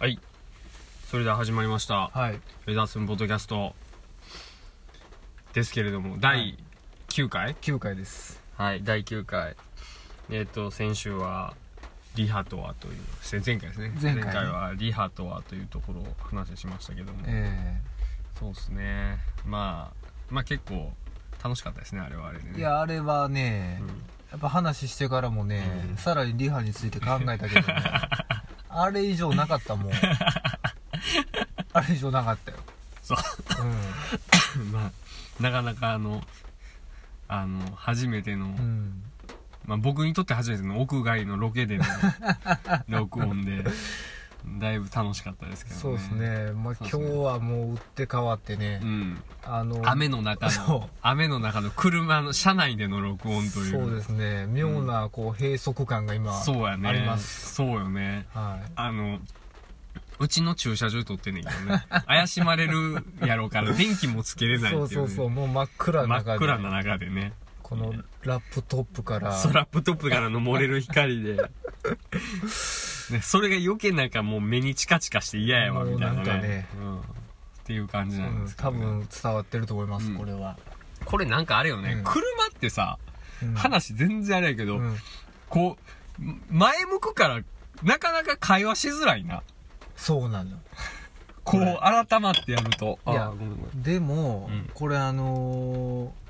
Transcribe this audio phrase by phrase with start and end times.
[0.00, 0.18] はい。
[1.06, 2.08] それでは始まりました。
[2.08, 3.76] はい「レダースンポッドキャスト」
[5.54, 6.58] ですけれども第
[7.10, 8.42] 9回？9回です。
[8.56, 9.54] はい、第9回。
[10.30, 11.54] えっ、と先週は
[12.16, 13.92] リハとはというせ前回ですね。
[14.02, 14.50] 前回ね。
[14.50, 17.80] はリハとはというところを話しましたけども、え
[18.36, 19.18] そうですね。
[19.46, 20.92] まあまあ結構
[21.42, 22.52] 楽しかったですねあれはあれでね。
[22.56, 23.88] えいやあれはね、うん。
[24.32, 25.96] やっぱ話してからもね、うん。
[25.96, 27.80] さらにリハについて考えたけどね
[28.76, 29.92] あれ以上なかったもん。
[31.72, 32.58] あれ以上なかったよ。
[33.02, 33.18] そう。
[34.72, 34.90] まあ
[35.42, 36.22] なかなかあの
[37.28, 39.02] あの初めての、うん、うん、
[39.64, 41.84] まあ、僕にとって初めての屋外のロケでの
[42.88, 43.64] 録音で
[44.58, 45.80] だいぶ楽しかったですけどね。
[45.80, 49.22] そうですね、まあ、今日はもう打って変わってね、うん。
[49.42, 53.70] あの雨の中その雨の中の車の車内での録音という。
[53.72, 54.46] そうですね。
[54.46, 56.88] 妙なこう閉塞感が今そうやね。
[56.88, 57.54] あります。
[57.54, 58.26] そうよね。
[58.32, 58.72] はい。
[58.76, 59.18] あの
[60.20, 61.84] うちの駐車場撮ってんねんけどね。
[62.06, 65.30] 怪しまれるやろうから電気もつけれないっていう,、ね、そうそうそう。
[65.30, 66.36] もう真っ暗な真中で。
[66.36, 67.32] っ暗な中でね。
[67.62, 69.32] このラップトップから。
[69.32, 71.36] そうラップトップからの漏れる光で、
[73.10, 76.66] ね、それが余計なんかもう目にチカチカして嫌やわみたいなもうなんかね。
[76.78, 77.02] うん、っ
[77.64, 80.16] ていう感じなんうんですけど、多ね分伝わってると思います、うん。
[80.16, 80.58] これは、
[81.04, 82.04] これなんかあれよね、うん。
[82.04, 82.98] 車ってさ
[83.42, 83.54] うん。
[83.54, 84.96] 話全然あれやけど、うん。
[85.48, 85.76] こ
[86.18, 87.42] う前向くから
[87.82, 89.42] なかなか会話しづらいな。
[89.96, 90.58] そうなの。
[91.42, 91.62] こう
[92.08, 92.98] 改まってやると。
[93.06, 93.32] いや
[93.74, 94.70] でも、うん。
[94.72, 96.24] これあのー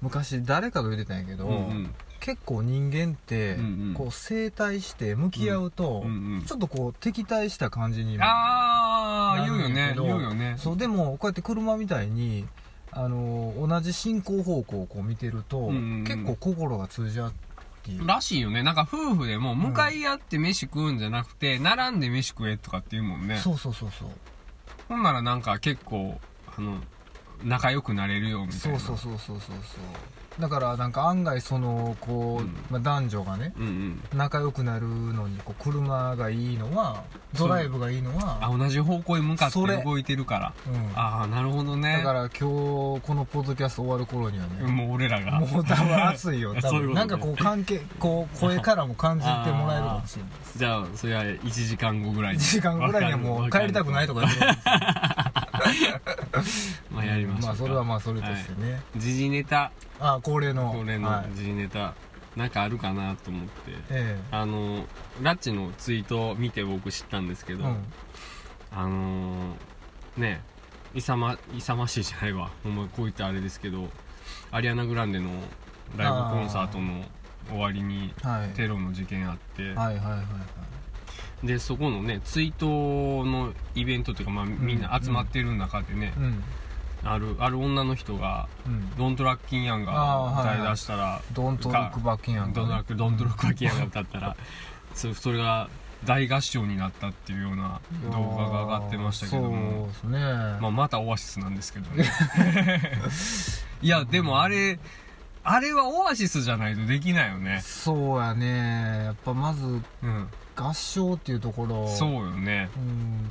[0.00, 3.58] 昔誰かが言ってたんやけど、うんうん結構人間って、
[3.94, 6.04] こう整体して向き合うと、
[6.46, 10.54] ちょっとこう敵対した感じにもああな言うよね言うよね。
[10.56, 12.46] そうでもこうやって車みたいに
[12.92, 15.70] あのー同じ進行方向をこう見てると、
[16.06, 18.62] 結構心が通じ合ってらしいよね。
[18.62, 23.38] なんか夫婦でも向かい合って飯食うんじゃなくて、並んで飯食えとかって言うもんね。
[23.38, 24.08] そうそうそうそう。
[24.88, 26.20] ほんならなんか結構
[26.56, 26.78] あの
[27.44, 28.78] 仲良くなれるよみたいな。
[28.78, 30.40] そうそうそうそうそうそう。
[30.40, 32.56] だからなんか案外そのこう、うん。
[32.70, 34.02] まあ、男女がねうんうん。
[34.14, 37.04] 仲良くなるのにこう車がいいのは
[37.38, 39.82] ドライブがいいのあは同じ方向へ向かってそれ。
[39.82, 40.54] 動いてるから。
[40.66, 40.98] うん。
[40.98, 41.98] ああなるほどね。
[41.98, 45.40] だから今日このポッドキャスト終わる頃にはね、もう俺らが。
[45.40, 46.54] もう多分熱いよ。
[46.54, 46.94] 多 そういうことね。
[46.94, 50.56] 分なんかこう関係こう声からも感じてもらえるかもしれないです。
[50.58, 54.46] じゃあそれは1時間後ぐらい1時間ぐらいにはもう帰りたくないとか言ってる。
[54.50, 54.72] んですよ
[56.90, 57.46] まあやりましょうか。
[57.46, 59.72] まあそれはまあそれとしてね、時事ネタ。
[60.00, 60.72] あ恒例の。
[60.72, 61.36] これのはい。
[61.36, 61.94] 時事ネタ。
[62.36, 63.50] なんかあるかなと思って。
[63.90, 64.86] えあの
[65.20, 67.84] ラッチのツイートを見て僕知ったんですけど、えうん。
[68.72, 70.42] あのー、ね
[70.94, 72.50] 勇ま勇ましいじゃないわ。
[72.62, 73.88] ほんまこう言ってあれですけど
[74.50, 75.30] アリアナ・グランデの
[75.96, 77.04] ライブコンサートの
[77.48, 78.48] 終わりにはい。
[78.54, 80.22] テロの事件あって、はいはいはいはい
[81.44, 82.66] でそこのねツイート
[83.24, 86.44] のイベントというか、まあ、みんな集まってる中でね、うん。
[87.04, 94.36] あるある女の人がうん「ドントラッキンヤン」が歌い出したらドントロックバッキンやんドントラックドントロックバッキンヤンが歌ったら
[94.94, 95.68] そそれが
[96.04, 99.88] 大合唱になったっていうような動画が上がってましたけども。
[100.04, 100.18] ね、
[100.60, 102.10] まあ、またオアシスなんですけどね。
[103.82, 104.80] いやでもあれ
[105.44, 107.60] あれはオアシスじゃないとできないよね。
[107.62, 109.04] そうやね。
[109.04, 109.64] やっぱまず
[110.02, 111.86] うん合唱っていうところ。
[111.88, 112.68] そうよね。
[112.76, 113.30] うん。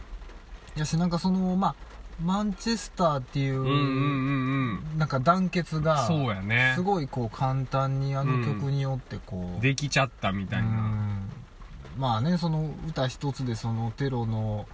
[0.75, 1.75] やしなんかそのまあ
[2.21, 4.99] マンチェスターっていう、うんうんうんうん。
[4.99, 6.73] なんか団結がそうやね。
[6.75, 11.29] すごいこう簡単にあの曲によってこう、できちゃったみたいな、うん。
[11.97, 14.67] まあねその歌一つでそのテロの、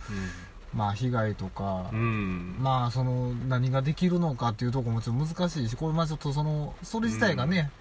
[0.73, 2.57] まあ、被害とか、うん。
[2.59, 7.71] まあその何ができるのかっていうところもちょっと難しいしこれまあちょっとそのそれ自体がね、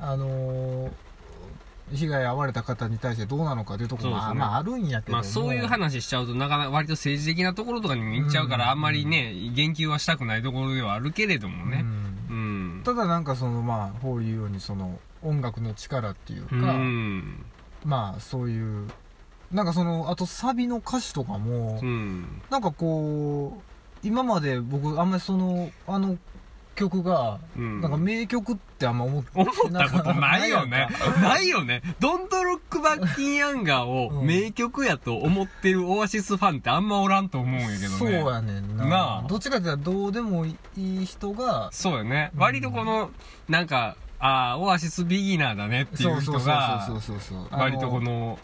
[0.00, 0.90] あのー
[1.92, 4.34] 被害遭われた方に対してどうなのかというところも、ね。
[4.34, 5.18] まああるんやけども。
[5.18, 11.84] まあそういう話しちゃうとなかなか割と政治的なところとかにも行っちゃうから、うんあんまりね言及はしたくないところではあるけれどもね。
[12.30, 12.76] うん。
[12.76, 12.82] うん。
[12.84, 17.44] ただなんかそのまあホーリー言うようにその音楽の力っていうか、うん。
[17.84, 18.88] まあそういう
[19.52, 22.42] なんかそのあとサビの歌詞とかも、うん。
[22.50, 26.16] なんかこう今まで僕あんまりそのあの
[26.74, 27.80] 曲が、うん。
[27.80, 30.88] なんか名曲ってあんま思って思ったことないよね。
[31.22, 31.82] ないよね。
[32.00, 34.26] ドントロックバッキンヤンガーをうん。
[34.26, 37.88] 名曲やと思ってるオアシスファンってあんまおらんと思うんやけどね。
[37.88, 38.84] そうやねんな。
[38.86, 39.28] なあ。
[39.28, 42.30] どっちかっていうとどうでもいい人がそうよね。
[42.34, 43.10] うん割とこの、
[43.48, 48.38] なんか、ああ、オアシスビギナーだねっていう人がそう、そうそうそうそう割とこの、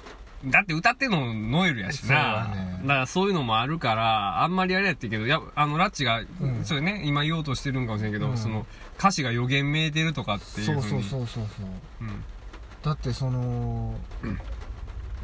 [0.44, 2.48] だって歌ってんのノエルやしな。
[2.48, 2.80] ね。
[2.82, 6.64] だからそういうのもあるから、あんまりあれやってんけど、やあの、ラッチが、うん。
[6.64, 8.36] そうよね、今言おうとしてるんかもしれんけど、うん。
[8.38, 8.66] その、
[8.98, 10.66] 歌詞が予言めいてるとかっていう。
[10.66, 11.46] そうそうそうそうそう。
[12.00, 12.24] うん。
[12.82, 13.94] だってその、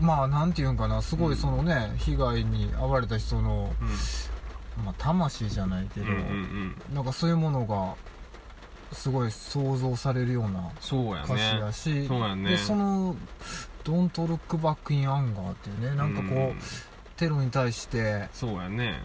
[0.01, 1.01] まあなんていうんかな。
[1.01, 3.85] すごいそのね、被害に遭われた人の、う
[4.83, 4.85] ん。
[4.85, 6.19] まあ、魂じゃないけど、うんうん
[6.89, 6.95] うん。
[6.95, 7.95] なんかそういうものが
[8.93, 12.51] すごい想像されるようなそうや歌詞やねし、そうやね。
[12.51, 13.17] でその
[13.87, 15.97] 「Don't Look Back in Anger」っていうね。
[15.97, 16.59] なんかこう、うん。
[17.17, 18.29] テロに対して。
[18.33, 19.01] そうやね。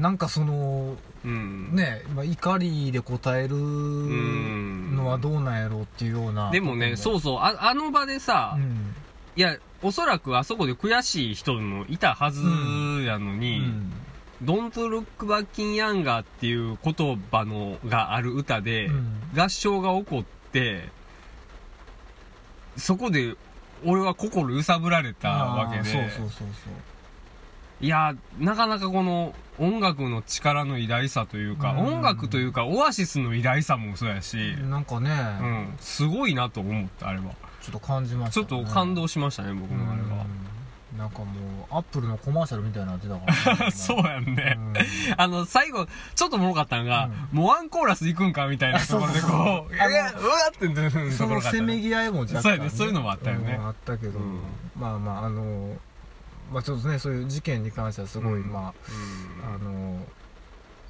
[0.00, 1.74] なんかそのうん。
[1.74, 4.96] ね、まあ、怒りで答えるん。
[4.96, 6.50] のはどうなんやろうっていうような。
[6.50, 7.38] でもねう、そうそう。
[7.38, 8.94] ああの場でさ、うん。
[9.36, 12.40] いやおそらくあそこで悔しい人もいたはず
[13.04, 13.92] やのうに、ん。
[14.44, 19.20] Don't Look Back in Anger っていう言葉のがある歌で、うん。
[19.36, 20.88] 合唱が起こって
[22.76, 23.36] そこで
[23.84, 25.84] 俺は心揺さぶられたわけで。
[25.84, 26.48] そうそうそうそう。
[27.80, 31.78] いやなかなかこの音楽の力の偉大さというか、うん。
[31.78, 34.36] 音楽というかオアシスの偉大さもそうやし、
[34.68, 35.10] なんかね、
[35.40, 37.34] うん、すごいなと思ったあれは。
[37.60, 40.57] ちょっと感じましちょた、ね、っと感動しましたね僕もあれは、うん
[40.96, 41.24] なんかも
[41.70, 44.74] うアップルのコマーシャルみたいになってたから、ね、 そうやんね、うん。
[45.16, 46.86] あの最後ちょっとおもろかったん。
[46.86, 51.58] が、もうワンコーラス行くんかみたいなところでこう そうそうわって言ってるそのところがあったね。
[51.58, 53.56] せめぎ合いも若干、そうやねそういうのもあったよね。
[53.58, 54.40] うんあったけど、うん。
[54.78, 55.76] まあまああの
[56.52, 58.50] まあちょっとねそういう事件に関してはすごい、うん。
[58.50, 60.00] まああの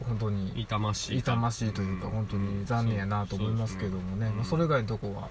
[0.06, 5.28] 本当に痛ましい痛ましいというか、ん本当に残念やなと思いますけどもね、まあ、それ以外のとこは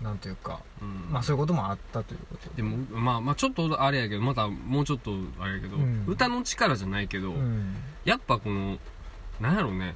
[0.00, 1.12] なんというか、うん。
[1.12, 2.48] まあそういうこともあったということ。
[2.54, 6.04] でもまあまあちょっとあれやけどまたもうちょっとあれやけど、うん。
[6.06, 7.76] 歌の力じゃないけど、うん。
[8.04, 8.78] やっぱこの
[9.40, 9.94] なんやろうね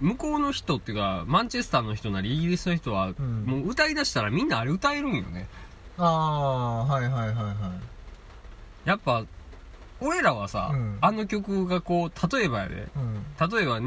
[0.00, 3.44] 向こうの人っていうかマンチェスターの人なりイギリスの人は、うん。
[3.44, 5.48] もう歌い出したらみんなあれ歌えるんよね。
[5.98, 8.88] ああはいはいはいはい。
[8.88, 9.24] やっぱ
[10.00, 10.98] 俺らはさ、うん。
[11.02, 12.88] あの曲がこう例えばやで。
[12.96, 13.50] うん。
[13.50, 13.80] 例えば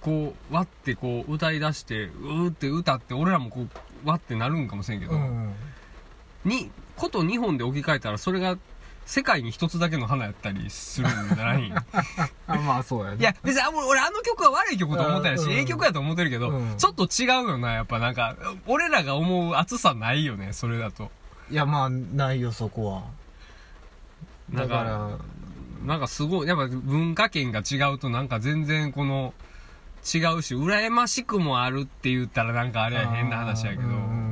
[0.00, 3.68] こうわってこう歌い出してうーって歌って俺らもこう
[4.04, 5.54] わってなるんかもしれんけど、うん
[6.44, 8.56] にこと日本で置き換えたらそれが
[9.06, 11.72] 世界に一つだけの花やったりするんじゃない？
[12.46, 13.16] あ まあそうやね。
[13.18, 15.52] いや別にあ俺あの曲は悪い曲と思ってないし、うん。
[15.52, 16.76] ええ曲やと思ってるけど、うん。
[16.76, 18.36] ちょっと違うよなやっぱなんか
[18.66, 21.10] 俺らが思う熱さないよねそれだと。
[21.50, 23.02] いやまあないよそこは。
[24.52, 25.08] だから。
[25.84, 29.32] なんかすごいやっぱ文化圏が違うとなんか全然この
[30.02, 33.82] 違うし羨ましくもあるって言ったらなんかあれや変な話やけど。
[33.82, 34.28] うんうんうん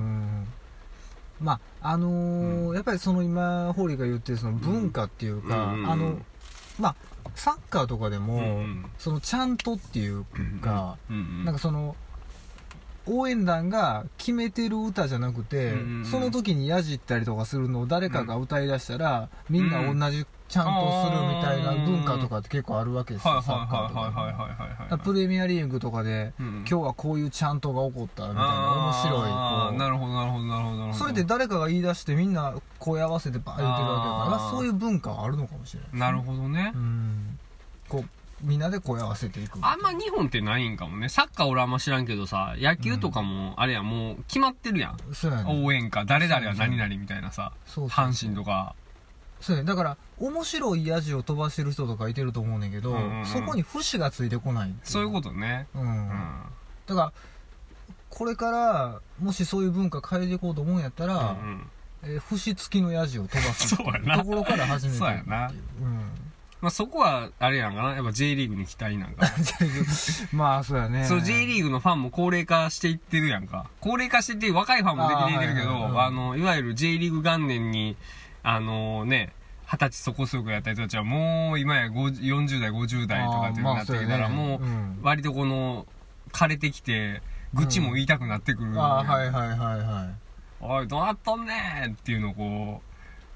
[1.38, 6.18] まああのーやっぱりその今ホーリーが言ってるその文化っていうか、うんうんあの
[6.78, 6.96] まあ
[7.34, 8.86] サッカーとかでも、うんうん。
[8.98, 10.24] そのちゃんとっていう
[10.62, 11.94] か、うんうんなんかその
[13.08, 16.04] 応援団が決めてる歌じゃなくて、うんうんうん。
[16.06, 37.38] その時にやじったりとかするのを誰かが歌い出したら、みんな同じちゃんとするみたいな文化とかって結構あるわけですよ、はいはいサッカーとかはいプレミアリーグとかで、うん今日はこういうちゃんとが起こったみたいな面白いこうなるほどなるほどなるほどなるほどそれで誰かが言い出してみんな声合わせてバー言ってるわけだからそういう文化はあるのかもしれないなるほどねうん
[37.88, 38.08] こう
[38.42, 48.74] みんなで声合わせていくあんま日本ってないんかもねサッカー俺あんま知らんけどさ野球とかもあれやもう決まってるやんそうやね応援歌誰々は何々みたいなさ阪神とか
[49.40, 49.68] そうやね。
[49.68, 53.26] だから面白いヤジを飛ばしてる人とかいてると思うねんけど、うんうんうん。
[53.26, 55.66] そこに節がついてこないそういうこととね。
[55.74, 56.08] うん、うん。
[56.86, 57.12] だから
[58.10, 61.70] これからもしそういう文化変えていこうと思うんやったら、うんうん。
[62.04, 63.68] えー節付きのヤジを飛ばす。
[63.76, 64.18] そうやな。
[64.18, 65.48] ところから始めてそうやな。
[65.48, 65.52] う
[65.82, 66.10] うん。
[66.60, 67.94] まあそこはあれやんかな。
[67.94, 69.26] やっぱ J リーグに期待なんか
[70.32, 71.04] まあそうやね。
[71.04, 73.66] そう J リーグのファンも高齢化していってるやんか。
[73.80, 76.06] 高齢化してて若いファンも出てきてるけどあーはいはいはい。
[76.06, 77.96] あのいわゆる J リーグ元年に
[78.48, 79.32] あのね
[79.66, 85.84] 二十歳そこそこやった人たちはもう今や50 40代50代とかってなってきたらもううん割とこの
[86.30, 87.22] 枯れてきて
[87.54, 90.64] 愚痴も言いたくなってくる、ああはいはいはいはい。
[90.64, 92.82] おいどうなっとんねんっていうのをこ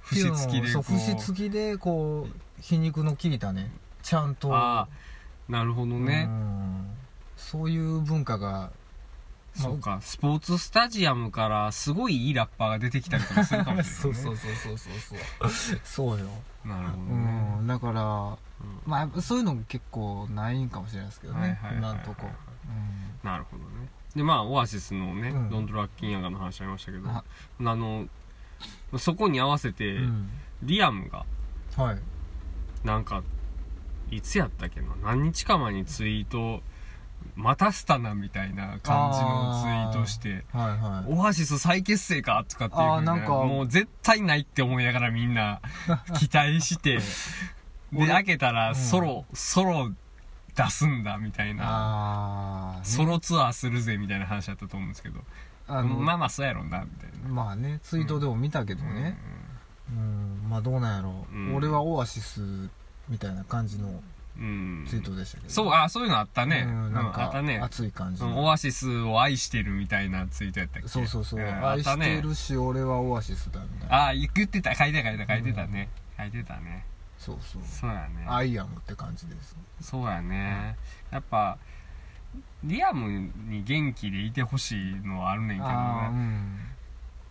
[0.05, 0.83] う節付きでこう。
[0.83, 3.73] 節付きでこう皮肉の効いたね。
[4.03, 4.55] ちゃんと。
[4.55, 4.89] ああ
[5.49, 6.91] なるほどね、うん。
[7.37, 8.71] そういう文化がまあ
[9.55, 10.01] そうか。
[10.01, 15.81] スポーツスタジアムからすごいいいラッパーが出てきたりとかするかもしれない、ね、 そうそうそうそうそうそう。
[15.83, 16.27] そうよ、
[16.65, 22.29] なるほどうね、ん、だからうんまあそういうの結構ないんかもしれないですけどね、はいはいはいはい今んとこ、
[23.23, 23.89] なるほどね。
[24.15, 25.51] でまあオアシスのね、うん。
[25.51, 27.25] ドントラッキンヤガの話ありましたけどあ
[27.61, 28.07] あの
[28.99, 30.31] そこに合わせて、うん。
[30.63, 31.25] リアムが
[31.77, 31.99] はい。
[32.85, 33.23] なんか
[34.11, 34.89] いつやったっけな？
[35.03, 36.63] 何日か前にツイート
[37.41, 41.13] またしたなみたいな感じのツイートしてはいはい。
[41.13, 45.61] オアシス再結成かとかっていうもう絶対ないって思いながらみんな
[46.19, 46.99] 期待して
[47.93, 48.75] で俺開けたらうん。
[48.75, 49.91] ソロ、ソロ
[50.55, 51.65] 出すんだみたいな。
[51.65, 55.21] ああソロツアーするぜみたいな話だったと思うんですけど。
[55.67, 57.29] あのまあまあそうやろうなみたいな。
[57.29, 59.17] まあねツイートでも見たけどね、
[59.91, 60.47] うん。
[60.49, 61.27] まあどうなんやろ。
[61.33, 61.55] う、うん。
[61.55, 62.69] 俺はオアシス
[63.09, 64.03] みたいな感じのうん
[64.89, 70.89] ツイートでしたけど、そうあそういうのあったね、うん、なんあっかたね、熱い感じオアシスを愛してるみたいなツイートやったっけ？
[70.89, 73.95] そうそうそう、愛してるし俺はオアシスだみたいな。
[73.95, 74.75] ああ言ってた。
[74.75, 75.35] 書いてた書いてた。
[75.35, 76.87] 書いてたね、書いてたね。
[77.19, 77.63] そうそう。
[77.67, 78.25] そうやね。
[78.27, 79.55] アイアムって感じです。
[79.83, 80.77] そうやね。
[81.11, 81.59] やっぱ
[82.65, 85.75] リアムに元気でいてほしいのはあるねんけどね。
[85.75, 86.59] ん、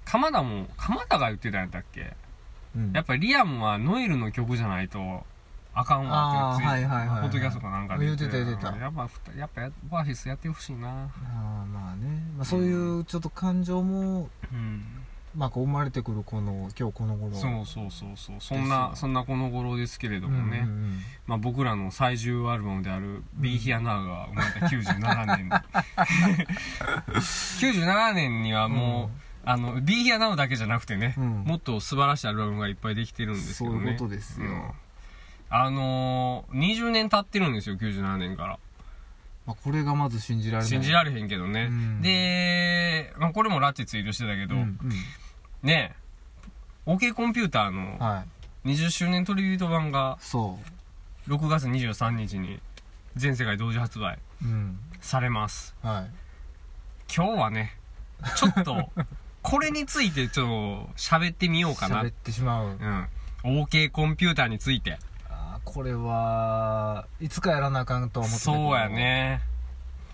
[0.05, 2.13] 鎌田も鎌田が言ってたんやったっけ？
[2.75, 5.23] うん、やっぱリアムはノエルの曲じゃないと
[5.79, 8.05] あかんわっていはいはいはいポッドキャストかなんかで。
[8.05, 8.75] 言ってた言ってた。
[8.75, 10.89] やっぱやっぱやオアシスやってほしいな。
[10.89, 11.09] あ
[11.63, 14.83] あまあね、まあ、そういうちょっと感情も、うん。
[15.35, 17.33] まあこう生まれてくるこの今日この頃。
[17.35, 18.35] そうそうそうそう。
[18.39, 25.49] そんなそんなこの頃ですけれどもね、うんうんまあ、僕らの最終アルバムである「Be Here Now」が生まれた97年。
[27.13, 31.43] 97年にはもう、あの「Be Here Now」だけじゃなくてね、うん。
[31.45, 33.79] もっと素晴らしいアルバムがいっぱいできてるんですけどね。
[33.79, 34.47] そういうことですよ。
[34.47, 34.71] うん
[35.49, 38.59] あのー、20年経ってるんですよ97年から。
[39.45, 40.69] まあ、これがまず信じられない。
[40.69, 42.01] 信じられへんけどね、うん。
[42.03, 44.77] で、まあ、これもラッチツイートしてたけど、うん
[45.63, 45.93] ね
[46.85, 48.23] OK コンピューターうんのは
[48.63, 48.69] い。
[48.69, 50.59] 20周年トリビュート版がそ
[51.27, 51.31] う。
[51.31, 52.59] 6月23日に
[53.15, 54.79] 全世界同時発売うん。
[55.01, 55.75] されます。
[55.81, 56.11] はい。
[57.13, 57.75] 今日はね
[58.35, 58.91] ちょっと
[59.41, 62.03] これについてちょっと喋ってみようかな。
[62.03, 62.67] 喋ってしまう。
[62.67, 63.07] うん。
[63.63, 64.99] OK コンピューターについて
[65.69, 69.41] これはいつかやらなあかんとは思ってたけどそうやね。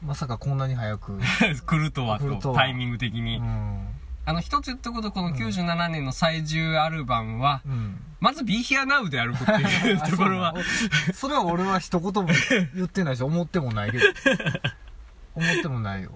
[0.04, 1.18] まさかこんなに早く。
[1.66, 2.42] 来るとは来るとは。
[2.42, 3.88] とタイミング的に、うん。
[4.26, 8.02] あの一つ言っとくとこの97年の最終アルバムは、うん。
[8.20, 10.50] まず Be Here Now で歩くっていうところは。
[10.58, 11.14] あそうなの。
[11.14, 12.30] それは俺は一言も
[12.76, 14.04] 言ってないし思ってもないけど。
[15.36, 16.12] 思ってもないよ。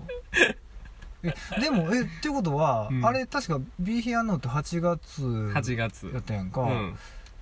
[1.23, 3.05] えでもえってことは、うん。
[3.05, 6.11] あれ確か Be Here Now って8月8月。
[6.13, 6.97] やったやんか、うん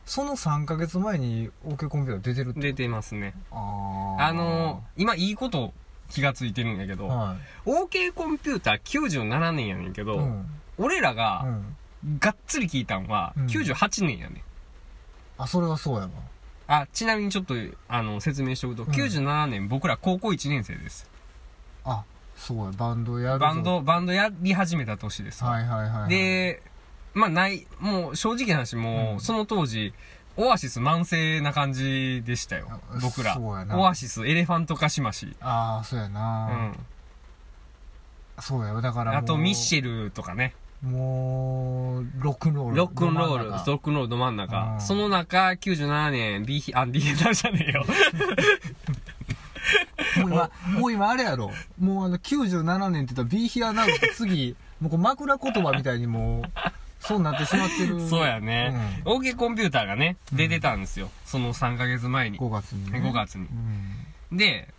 [0.08, 3.34] その3ヶ月前に OK コンピューター出てるって出てますね。
[3.52, 4.24] あー。
[4.24, 5.74] あの今いいこと
[6.10, 7.36] 気がついてるんやけど、は
[7.66, 10.46] OK コンピューター97年やねんけい、ど、うん。
[10.78, 11.76] 俺らうがん、
[12.20, 13.46] がっつり聞いたんはうん。
[13.48, 14.42] 98年やねん。
[15.38, 16.10] あそれはそうやわ
[16.68, 17.56] あちなみにちょっと
[17.90, 18.90] あの説明しておくと、うん。
[18.90, 21.10] 97年僕ら高校1年生です。
[21.84, 22.06] あ
[22.38, 22.72] そうや。
[22.72, 23.40] バンドやるぞ。
[23.40, 26.10] バンドバンドやり始めた年ですわ、はいはいはいはい。
[26.10, 26.62] で
[27.18, 29.20] まあないもう正直な話もう、うん。
[29.20, 29.94] その当時
[30.38, 32.68] オアシス満盛な感じでしたよ。
[32.70, 33.38] あ僕ら。
[33.40, 36.80] オアシスエレファントカシマシああそうやうな、ん。
[38.40, 40.54] そうやよだからあとミッシェルとかね。
[40.84, 42.76] もうロックンロール。
[42.76, 44.74] ロックンロールロックンロールど真ん中。
[44.74, 44.82] うん。
[44.82, 47.84] その中97年 B ヒあ B ヒじゃねえよ。
[50.22, 51.52] もう今もう今あれやろ。
[51.80, 56.44] もうあの97年って言ったら B ヒアナウって次もうこう枕言葉みたいにもう
[57.08, 58.00] そうなってしまってる。
[58.10, 60.38] そうやね、OK コンピューターがねうん。
[60.38, 61.10] 出てたんですよ。
[61.26, 62.40] その3ヶ月前に。
[62.40, 63.48] 5月に、ね、5月に。
[64.32, 64.38] うん。
[64.38, 64.74] で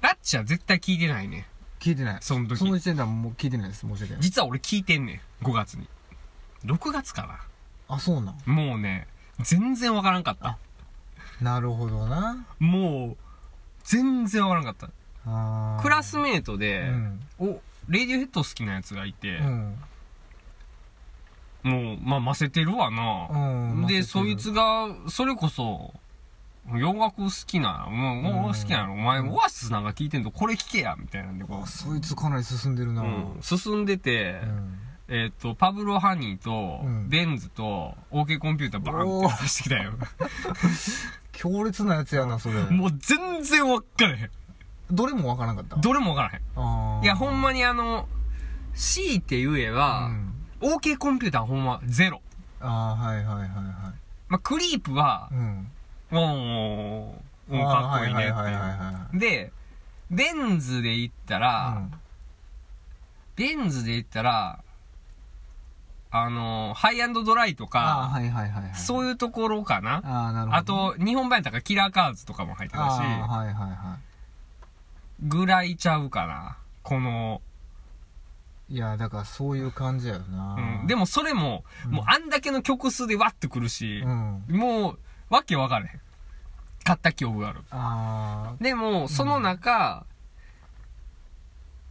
[0.00, 1.46] ラッチは絶対聞いてないね。
[1.78, 2.18] 聞いてない。
[2.20, 2.58] その時。
[2.58, 3.86] その時点ではもう聞いてないです。
[3.86, 4.22] 申し訳ない。
[4.22, 5.44] 実は俺聞いてんねん。
[5.44, 5.88] 5月に。
[6.64, 7.46] 6月か
[7.88, 8.24] あそうなん。
[8.26, 9.06] なもうね
[9.40, 10.58] 全然わからんかった。
[11.40, 12.46] なるほどな。
[12.58, 13.16] もう
[13.84, 14.88] 全然わからんかった。
[15.82, 17.20] クラスメートうで、ん。
[17.38, 19.76] おレディオヘッド好きなやつがいてう、ん
[21.62, 25.94] もうまあませてるわな、うんでそいつがそれこそ
[26.76, 31.44] 洋楽好きなもうもう好きなの、お前うんオアシスなんか聞いてんとこれ聞けやみたいなんで。
[31.66, 33.02] そいつかなり進んでるう、な。
[33.02, 33.38] うん。
[33.42, 34.78] 進んでて、うん。
[35.08, 37.08] えっ、と Pablo Honey と、うん。
[37.08, 39.92] ベンズと OK コンピューターバーンって出してきたよ。
[41.32, 42.60] 強烈なやつやなそれ。
[42.64, 44.30] もう全然わっからへん。
[44.90, 45.76] どれもわからんかった？
[45.76, 47.04] どれもわからへん。
[47.04, 48.08] いやほんまにあの
[48.74, 50.31] 強いて言えうば、ん
[50.62, 52.22] OK コンピューターはほんまゼロ。
[52.60, 53.48] ああはいはいはいはい。
[54.28, 55.68] まあ、 Creep はう、ん。
[56.10, 57.16] も
[57.48, 59.20] う、もうかっこいいねっはていう。
[59.20, 59.52] で、
[60.10, 61.82] Bends で言ったら、
[63.34, 64.62] Bends で言ったら、
[66.14, 68.74] あの、 High and Dry とか、はいはいはいはい。
[68.74, 70.02] そういうところかな。
[70.04, 70.56] ああなるほど。
[70.56, 73.98] あと、日本版やったから Killer Cars とかも入ってたし、はいはいは
[75.22, 76.58] ぐらいちゃうかな。
[76.82, 77.40] この、
[78.68, 80.86] いいやだからそういう感じやよなうん。
[80.86, 86.00] でもそれも、うんもうあんだけの曲数でワッとくるしう、んもう、わけわからへん。
[86.84, 87.60] 買った記憶がある。
[87.70, 90.04] あでも、その中、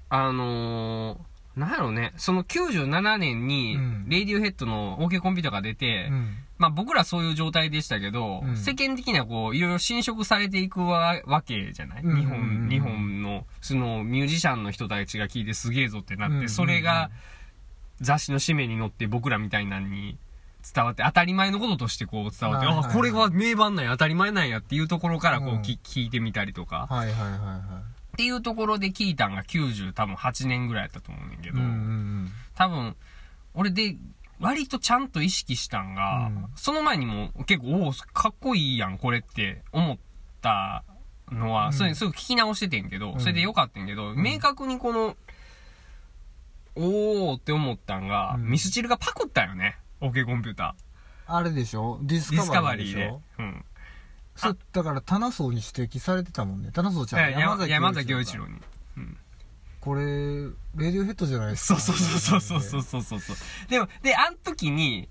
[0.09, 1.17] あのー、
[1.55, 6.35] なんやろうね、その97年にうん、レイディオヘッドの OK コンピューターが出て、あうん。
[6.57, 8.55] まあ僕らそういう状態でしたけど、うん。
[8.57, 12.19] 世間的にはこう、いろいろ侵食されていくわわけじゃない、うん。
[12.19, 16.37] 日うんうんうん本、日本の、そのミュージシャンの人たちが聞いてすげえぞってなって、うん。
[16.37, 17.09] うんうんそれが
[17.99, 20.17] 雑誌の紙面に載って僕らみたいなのに
[20.73, 22.89] 伝わって、当たり前のこととしてこう伝わって、はいはいはい。
[22.91, 25.61] あ、これは名盤なんや、当たり前なんやっていうところからこう、うん。
[25.61, 27.81] き聞いてみたりとか、はいはいはいは
[28.21, 31.51] っていうところで聞いたんが90多分8年ぐらいやったと思うねんけい。
[31.51, 32.95] ど、うんうん多分、
[33.55, 33.95] 俺で、
[34.39, 39.97] 割とちゃんと意識したんが、うんその前にも結構、おお、かっこいいやん、これって思っ
[40.41, 40.83] た
[41.31, 45.15] のは、うんそれすぐ聞き直しててんけど、うんそれでよかったんけど、明確にこの、
[46.75, 49.77] おーって思ったんが、うんミスチルがパクったよね。
[49.99, 50.75] OK コンピュータ
[51.25, 51.99] あれでしょ？
[52.03, 52.35] ディスー。
[52.35, 53.13] DISCOVERY で。
[53.39, 53.65] うん。
[54.41, 56.71] そうだからタナソウに指摘されてたもんね。
[56.71, 58.55] タナソウちゃう山崎山崎陽一郎に、
[58.97, 59.17] うん、
[59.79, 61.79] これ Radiohead じゃないですか。
[61.79, 63.37] そうそうそうそうそうそうそう
[63.69, 65.07] でもであん時に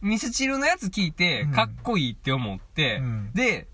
[0.00, 3.66] ミスチルのやつ聞いて、かっこいいって思って、うん、で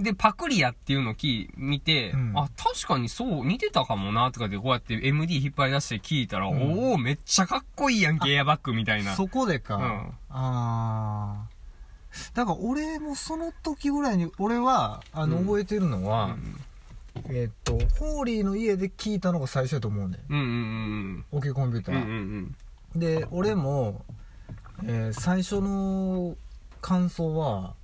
[0.00, 1.14] で、パクリやっていうのを
[1.56, 9.14] 見て、うん、あ、確かにそう、似てたかもな、とかで、こうやって MD 引っ張り出して聞いたら、うん、おおめっちゃかっこいいやんゲ、エアバッグみたいな。
[9.14, 9.76] そこでか。
[9.76, 11.48] うん、ああ。
[12.34, 16.56] だから俺もその時ぐらいに、俺は、あの、うん覚えてるのうは、ん
[17.28, 20.32] えっと、ホーリーの家で聞いたのが最初だと思うねん。
[20.32, 21.98] うんうんオケコンピュータうん。
[21.98, 22.96] うんうー。
[22.98, 24.04] んで、俺も、
[24.84, 26.36] えー最初の
[26.80, 27.74] 感想は、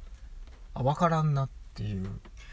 [0.74, 2.08] あ、わからんなっていう。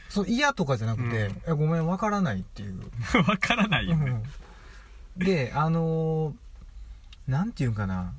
[0.10, 2.74] そう、嫌とかじゃなくて、うんえごめん、わからないっていう。
[3.16, 3.24] うん。
[3.24, 4.12] わからないよね。
[4.12, 4.24] うん
[5.26, 6.34] で、あのー
[7.32, 8.14] なんていうんかな。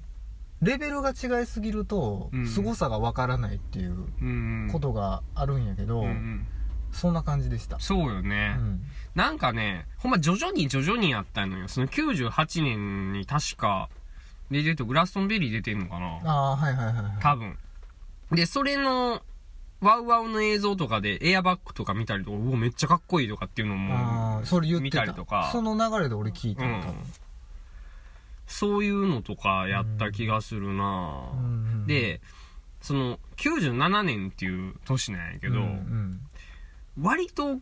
[0.64, 4.71] レベルが違いすぎるとうん、凄さがわからないっていう。
[4.73, 6.47] ことがあるんやけど、うんうん
[6.92, 7.80] そんな感じでした。
[7.80, 8.50] そうようね。
[8.50, 8.80] ん。
[9.16, 11.66] なんかね、ほんま徐々に徐々にやったのよ。
[11.66, 13.88] その98年に確か、
[14.49, 17.04] レディオヘッドグラストンベリー出てんのかなああ、はいはいはいはい。
[17.21, 17.59] 多分。
[18.30, 19.23] で、それの、
[19.80, 24.99] ワウワウの映像とかでエアバッグとか見たりとか、うお、めっちゃかっこいいとかっていうのも、ああ、それ言って見た。
[25.00, 26.83] たりとかその流れで俺聞いたうん。
[28.47, 31.39] そういうのとかやった気がするな、うん。
[31.39, 32.21] うん、で、
[32.81, 35.63] その、97年っていう年なんやけど、うん。
[35.63, 36.21] うん。
[37.01, 37.59] 割と、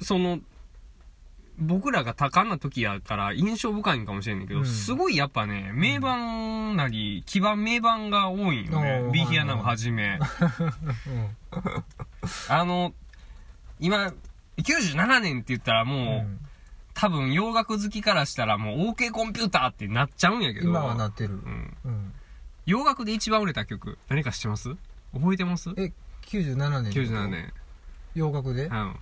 [0.00, 0.40] その、
[1.56, 4.66] 僕らが多感な時やから印象深いんかもしれんねんけど、うん。
[4.66, 9.10] すごいやっぱね、名盤なり、基盤名盤が多いんよね。
[9.12, 9.26] ビー。
[9.26, 10.18] ヒアナをはじめ。
[12.48, 12.92] あの、
[13.78, 14.12] 今、
[14.58, 16.40] 97年って言ったらもう、うん
[16.94, 20.68] 多分洋楽好きからしたらもう OK コンピューターってなっちゃうんやけど。
[20.68, 21.36] 今はなってるう。
[21.36, 21.76] ん。
[21.84, 22.12] うん。
[22.66, 24.74] 洋楽で一番売れた曲、何か知ってます？
[25.12, 25.70] 覚えてます？
[25.76, 25.92] え、
[26.26, 26.92] 97年。
[26.92, 27.28] ?97。
[27.28, 27.52] 年。
[28.14, 28.66] 洋楽で？
[28.66, 28.96] うん。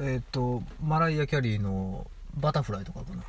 [0.00, 3.22] えっと、マライア・キャリーの Butterfly とかかな。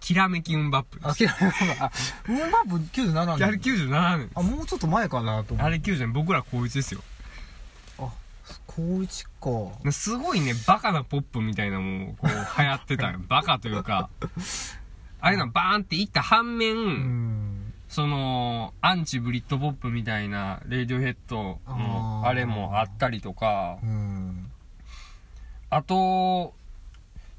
[0.00, 0.98] キラメキウンバップ。
[1.02, 1.90] あ、キラメあ、
[2.28, 3.46] ウンバップ97年。
[3.46, 4.30] あれ97年。
[4.34, 5.70] あ、もうちょっと前かなと思あう。
[5.70, 7.00] れ90年、僕ら高一ですよ。
[8.70, 9.92] あ、高一か。
[9.92, 13.20] すごいね、バカなポップみたいなもん、こう、流行ってたよ。
[13.28, 14.08] バカというか、
[15.20, 17.72] あれのバーンっていった反面、うん。
[17.88, 24.50] その、アンチブリットポップみたいな、 Radiohead のあれもあったりとか、うん。
[25.70, 26.54] あと、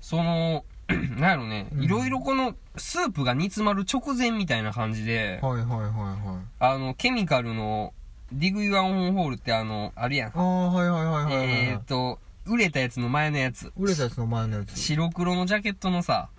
[0.02, 0.66] その、
[1.18, 6.46] なんやろね、うんいろいろこの、スープが煮詰まる直前みたいな感じで、はいはいはいはい。
[6.60, 7.94] あの、ケミカルの、
[8.32, 10.32] ディグ・ユアン・ホンホールってあの、あるやん。
[10.34, 11.50] ああ、はいはいはいはいはい。
[11.70, 13.72] えーっと、売れたやつの前のやつ。
[13.78, 14.78] 売れたやつの前のやつ。
[14.80, 16.30] 白黒のジャケットのさ、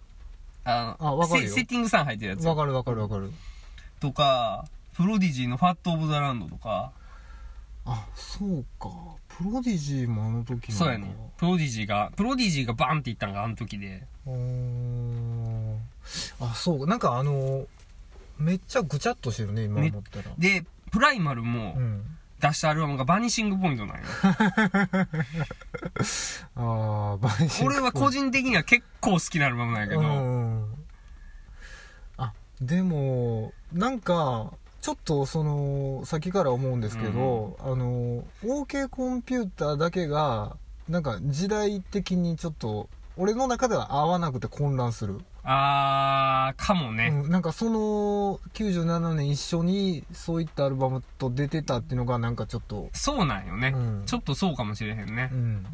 [0.65, 3.31] あのあわかるよセセッティングさん入ってるやつわかるわかるわかる。
[4.01, 4.65] とか、
[4.97, 6.93] プロディジーのファット・オブ・ザ・ランドとか、
[7.85, 8.89] あ、そうか。
[9.29, 11.15] プロディジーもあの時なのかそうやね。
[11.37, 14.07] プロディジーが、プロディジーがバンっていったのがあの時で。
[16.41, 16.87] あ、そう。
[16.87, 17.67] なんかあの、
[18.39, 20.25] めっちゃぐちゃっとしてるね、今思ったら。
[20.39, 22.05] で、プライマルもうん。
[22.43, 24.03] 出したアルバムがバニシングポイントなんよ。
[26.57, 30.67] ああ、バニシング俺は個人的には結構好きなアルバムなんやけど、うん。
[32.17, 40.57] あ、でも、なんか、ちょっとその、先から思うんですけど、あの、OK コンピューターだけが、
[40.89, 45.21] なんか時代的にちょっと、俺の中では合わなくて混乱する。
[45.45, 47.09] あー、かもね。
[47.09, 55.31] うん、なんかその97年一緒にそういったアルバムと出てたっていうのがなんかちょっとそうなんよね、うんちょっとそうかもしれへんね。
[55.33, 55.67] うん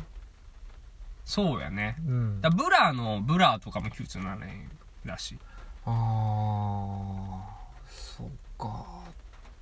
[1.24, 1.96] そうやね。
[2.06, 4.70] うんだ Blur の Blur とかも97年
[5.04, 5.36] だし。
[5.84, 8.26] ああそっ
[8.58, 8.84] か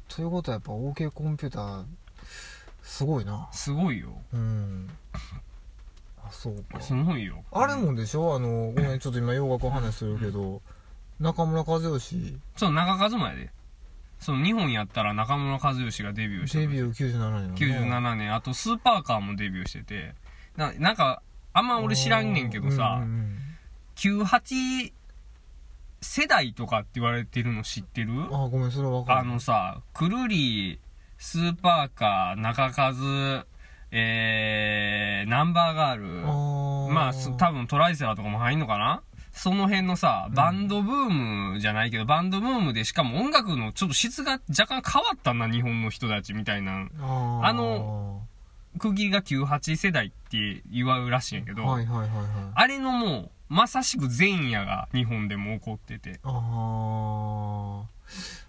[0.09, 1.85] ということはやっぱ OK コンピューター
[2.83, 4.11] すごいなすごいよ。
[4.33, 4.89] うん
[6.29, 7.45] あそうかすごいよ。
[7.53, 8.35] あれもでしょ？
[8.35, 10.63] あのごめんちょっと今洋楽話するけど
[11.21, 12.39] 中村和義？
[12.57, 13.51] そう、中和もやで。
[14.19, 16.59] その日本やったら中村和義がデビューした。
[16.61, 18.35] デビュー97年の97年。
[18.35, 20.15] あとスーパーカーもデビューしてて。
[20.57, 23.39] ななんか、あんま俺知らんねんけどさ、うんうん
[23.97, 24.93] 98
[26.03, 28.13] 世代とかって言われてるの知ってる？
[28.31, 30.79] ああごめんそれは分かるあのさ、くるり、
[31.19, 33.47] スーパーカー、中数、
[33.91, 39.03] えー、ナンバーガール、あまあ、す多分トライセラーとかも入んのかな？
[39.33, 40.95] その辺のさ、バンドブー
[41.53, 46.89] ムじゃないけど、バンドブームでしかも音楽のちょっと質が若干変わったな、日本の人たちみたいな。
[47.01, 48.23] あの
[48.79, 52.27] 区切りが98世代って言わうらしいんやけど、はいはいはいはい。
[52.55, 57.87] あれのもう、まさしく前夜が日本でも起こってて、ああ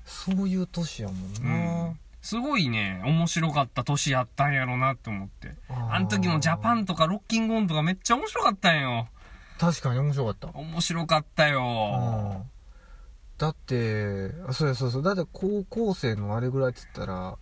[0.06, 5.56] そういう年やもんな、うんすごいね、面白かった年やったんやろなって思って。
[5.70, 9.08] あの時もジャパンとかロッキングオンとかめっちゃ面白かったんよ。
[9.58, 12.42] 確かに面白かった面白かったよ。
[12.42, 12.52] うん
[13.38, 17.38] だってあそうやそうそうだって高校生のあれぐらいって言ったら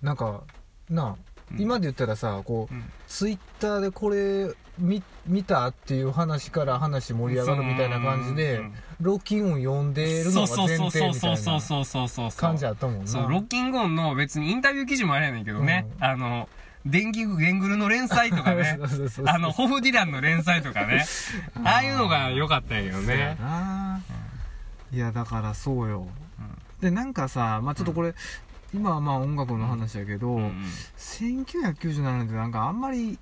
[0.00, 0.44] なんか
[0.88, 1.16] なあ、うん
[1.58, 2.84] 今で言ったらさこう、うん。
[3.06, 8.74] ツイッターでこれ見見たっていう話から話盛り上がるみたいな感じで、うん。
[9.00, 12.40] ロッキンオン読んでるのそうが前そうそう提みたいなそうそうそうそうそうそう。
[12.40, 13.06] 感じあったもんな。
[13.06, 16.04] そう、ロッキングオンの別にインタビュー記事もあれやねんけどね、うん。
[16.04, 16.48] あの、
[16.86, 18.78] 電気グゲングルの連載とかね
[19.26, 21.04] あの、ホフディランの連載とかね、
[21.64, 23.36] ああいうのが良かったんやけどそうやね。
[23.40, 24.00] な
[24.92, 26.06] いやだからそうよ、
[26.80, 28.14] でなんかさまあちょっとこれ、
[28.74, 30.52] 今はまあ音楽の話やけど、うんうん。
[30.96, 33.18] 1997年ってなんかあんまり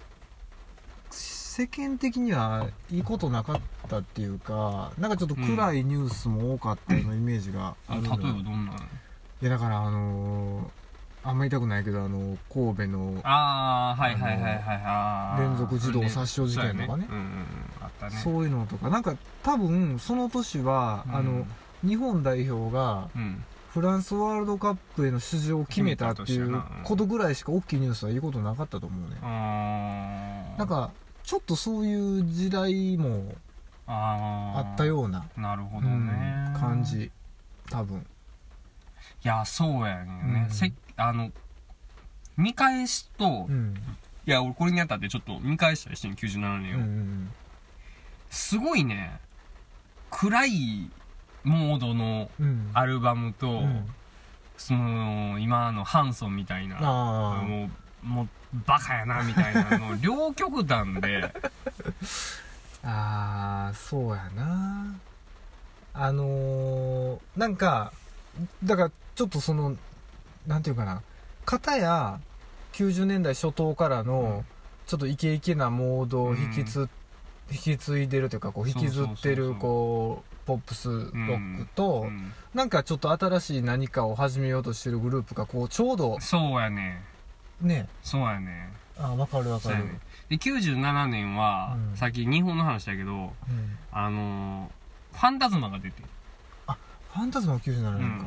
[1.11, 10.83] 世間的にはいいことなかったっていうかなんかちょっと暗いニュースも多かったようなイメージがあ例えるのよ、ばどんなのいやだからあのー
[11.25, 15.41] あんま言いたくないけどあの神戸のああ、はいはいはいはい。
[15.41, 16.87] 連続児童殺傷事件とかね。
[16.87, 17.47] そうやうんうんうん。
[17.81, 18.21] あったね。
[18.25, 18.91] そういうのとか。
[18.91, 21.47] なんか多分その年は、あの
[21.87, 29.17] 日本代表がうん、フランスワールドカップへの出場を決めたっていうことぐらいしか大きいニュースはいいことなかったと思うね、
[30.59, 30.91] なんか
[31.25, 33.35] ちょっとそういう時代も
[33.87, 36.13] あったような、なるほどうんね。
[36.55, 37.11] 感じ
[37.71, 38.07] 多分。
[39.25, 40.47] いや、そうやね。
[40.49, 40.55] うん。
[40.55, 41.31] せあの、
[42.37, 43.75] 見返しと、うん。
[44.27, 46.79] いや、俺これにあったってちょっと見返したりしてん、97うん年を。
[46.79, 47.33] うん。
[48.31, 49.19] すごいね、
[50.11, 50.91] 暗い
[51.45, 52.71] モードのうん。
[52.75, 53.85] アルバムと、うん。
[54.57, 57.69] その、今のハンソンみたいな、も
[58.05, 58.29] う、もう、
[58.67, 61.33] バカやな、みたいなの、 両極端で、
[62.85, 64.87] ああそうやな。
[65.95, 67.93] あのーなんか
[68.65, 69.77] だからちょっとその
[70.47, 71.03] なんていうかな。
[71.45, 72.21] 片や
[72.73, 74.45] 90年代初頭からの
[74.87, 76.89] ちょっとイケイケなモードを引きつ、
[77.51, 87.03] 引き継いでるというかこう引きずってるこうポップスロックと、うんなんかちょっと新しい何かを始めようとしてるグループがこうちょうどそうやね。
[87.63, 87.89] ね。
[88.03, 88.69] そうやね。
[88.99, 89.85] あ分かる分かる。
[89.85, 90.01] ね。
[90.29, 91.97] で、97年は、うん。
[91.97, 93.33] さっき日本の話だけど、うん。
[93.91, 96.03] あのー、ファンタズマが出て、
[96.67, 98.27] ファンタズマ97年か、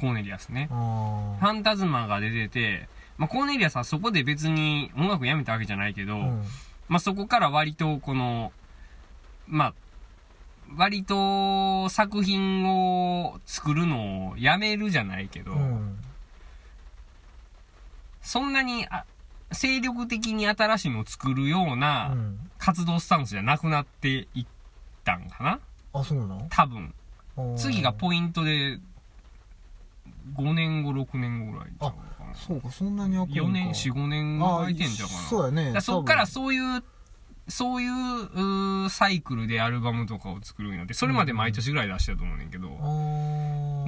[0.00, 0.68] コーネリアスね。
[0.70, 6.44] あファンタズマが出てて、まあ、コーネリアスはそこで別に音楽やめたわけじゃないけど、あうん。
[6.88, 8.52] まあ、そこから割とこの、
[9.46, 9.74] まあ、
[10.76, 15.98] 割と作品を作るのをやめるじゃないけど、うん。
[18.22, 19.04] そんなにあ
[19.52, 22.38] 精力的に新しいのを作るよううなん。
[22.58, 24.46] 活動スタンスじゃなくなっていっ
[25.04, 25.60] たんかな？
[25.92, 26.46] あそうなの？
[26.50, 26.94] 多分。
[27.56, 28.78] 次がポイントで、
[30.34, 32.34] 5年後、6年後ぐらいちゃうかな？
[32.34, 35.20] そうかそんなに開くんか4年、4、5年あ空いてんじゃうかな？
[35.20, 36.82] そうやねそっから多そういう、
[37.48, 37.88] そうい
[38.86, 42.68] うサイクルでアルバムとかを作るようになって、それまで毎年ぐらい出してたと思うねんけど、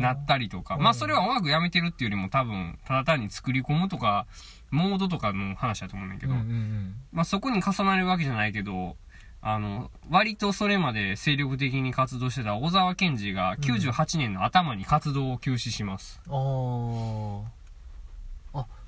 [0.00, 0.82] なったりとか、うん。
[0.82, 4.26] まあそれは音楽やめてるっていうよりも多分、ただ単に作り込むとか、
[4.70, 6.94] モードとかの話だと思うねんけど、うんうんうん。
[7.12, 8.96] まあそこに重なるわけじゃないけど、
[9.40, 16.20] あの、割とそれまで精力的に活動してた小沢健二が98年の頭に活動を休止します。
[16.26, 17.42] あー。
[17.44, 17.65] あ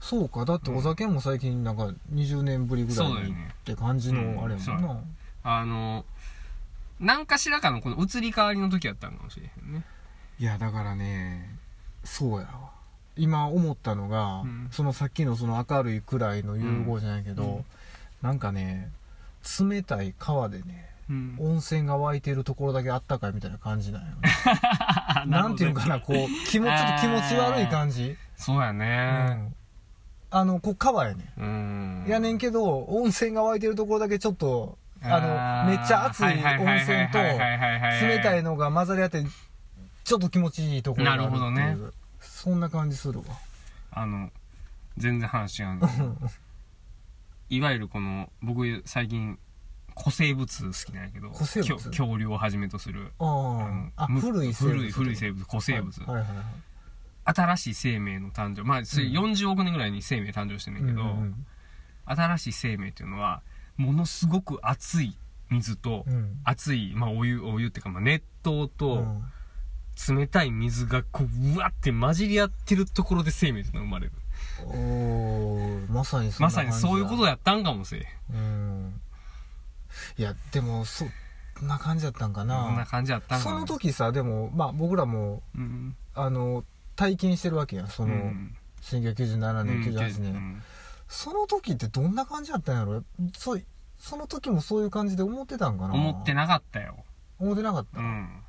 [0.01, 0.45] そうか。
[0.45, 3.15] だってお酒も最近なんか20年ぶりぐらいっ
[3.65, 5.01] て感じのうんあれやもんな、
[5.43, 6.05] あの、
[7.01, 9.85] 何かしらかのこの移り変わりの時やったんかもしれへんね。
[10.39, 11.57] いやだからね
[12.05, 12.71] そうやわ。
[13.17, 14.69] 今思ったのが、うん。
[14.71, 17.57] そのさっきのその明るいくらいの融合じゃないけど、うん。
[17.57, 17.65] うん
[18.21, 18.91] なんかね
[19.61, 21.37] 冷たい川でねうん。
[21.39, 24.29] 温泉が湧いてるところだけあったかいみたいな感じなんよね。
[25.27, 29.53] なんていうのかなこう気持ち気持ち悪い感じ、そうやうね。
[30.37, 32.05] ん、あのこう川やねうん。
[32.05, 39.25] んやねんけど温泉が湧いてるところだけちょっとあのめっちゃ熱い温泉と冷たいのが混ざり合って
[40.05, 41.93] ちょっと気持ちいいところがあるなるほど
[42.39, 43.25] そんな感じするわ。
[43.91, 44.31] あの、
[44.97, 46.15] 全然話違うんだけど。
[47.51, 49.39] いわゆるこの、僕最近、
[49.97, 51.31] 古生物好きなんやけど。
[51.31, 53.13] 恐恐竜をはじめとする。
[53.19, 53.91] あー。
[53.97, 54.75] あむ古い生物。
[54.77, 56.15] 古い古い生物古生物、はい。
[56.15, 56.45] はいはいはい
[57.35, 59.33] 新しい生命の誕生まあそれうん。
[59.33, 61.47] 40億年ぐらいに生命誕生してんねんけど、うん
[62.11, 63.43] 新しい生命っていうのは
[63.77, 65.15] ものすごく熱い
[65.51, 66.15] 水と、うん。
[66.15, 69.33] うん熱い、まあ、お湯お湯っていうか、まあ、熱湯うとん。
[70.17, 74.13] 冷たい水がこううわって混じり合ってるところで生命っていうのが生まれる。
[74.65, 79.01] おーまさにそんまさにそういうことやったんかもしれんうん。
[80.17, 81.09] いやでもそん
[81.67, 85.97] な感じだったんかこんなな感じやったんかそもの時さでもまあ僕らもうん。
[86.15, 86.65] あの
[86.99, 87.87] 体験してるわけやん。
[87.89, 88.57] その、うん。
[88.83, 90.63] 1997年、98年、うん。
[91.07, 93.05] その時ってどんな感じだったんやろ？
[93.37, 93.65] そう
[93.99, 95.95] その時もそういう感じで思ってたんかな？
[95.95, 96.97] 思ってなかったよ。
[97.39, 98.43] 思ってなかった、うん。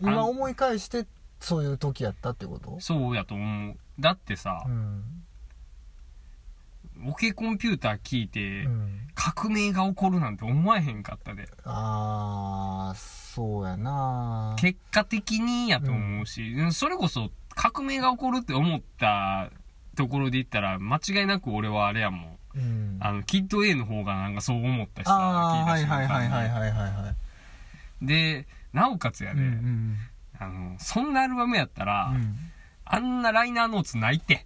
[0.00, 1.06] 今思い返して
[1.40, 2.78] そういう時やったってこと？
[2.80, 3.76] そうやと思う。
[4.00, 5.04] だってさう、ん、
[7.06, 11.48] オケコンピューター聞いて、うん、革命が起こるなんて思えへんかったで。
[11.64, 14.56] ああそうやな。
[14.58, 19.50] 結果的にやと思うし、それこそ革命が起こるって思った
[19.96, 22.38] ところで言ったら間違いなく俺はあれやもん。
[22.56, 22.96] うん。
[23.00, 26.22] あのキッド A の方がなんかそう思ったしさああはい聞いた瞬間。
[26.22, 27.14] にはいはいはいはいはいは
[28.02, 29.96] いでなおかつやで、うんうん。
[30.38, 32.36] あのそんなアルバムやったら、うん。
[32.84, 34.44] あんなライナーノーツないって。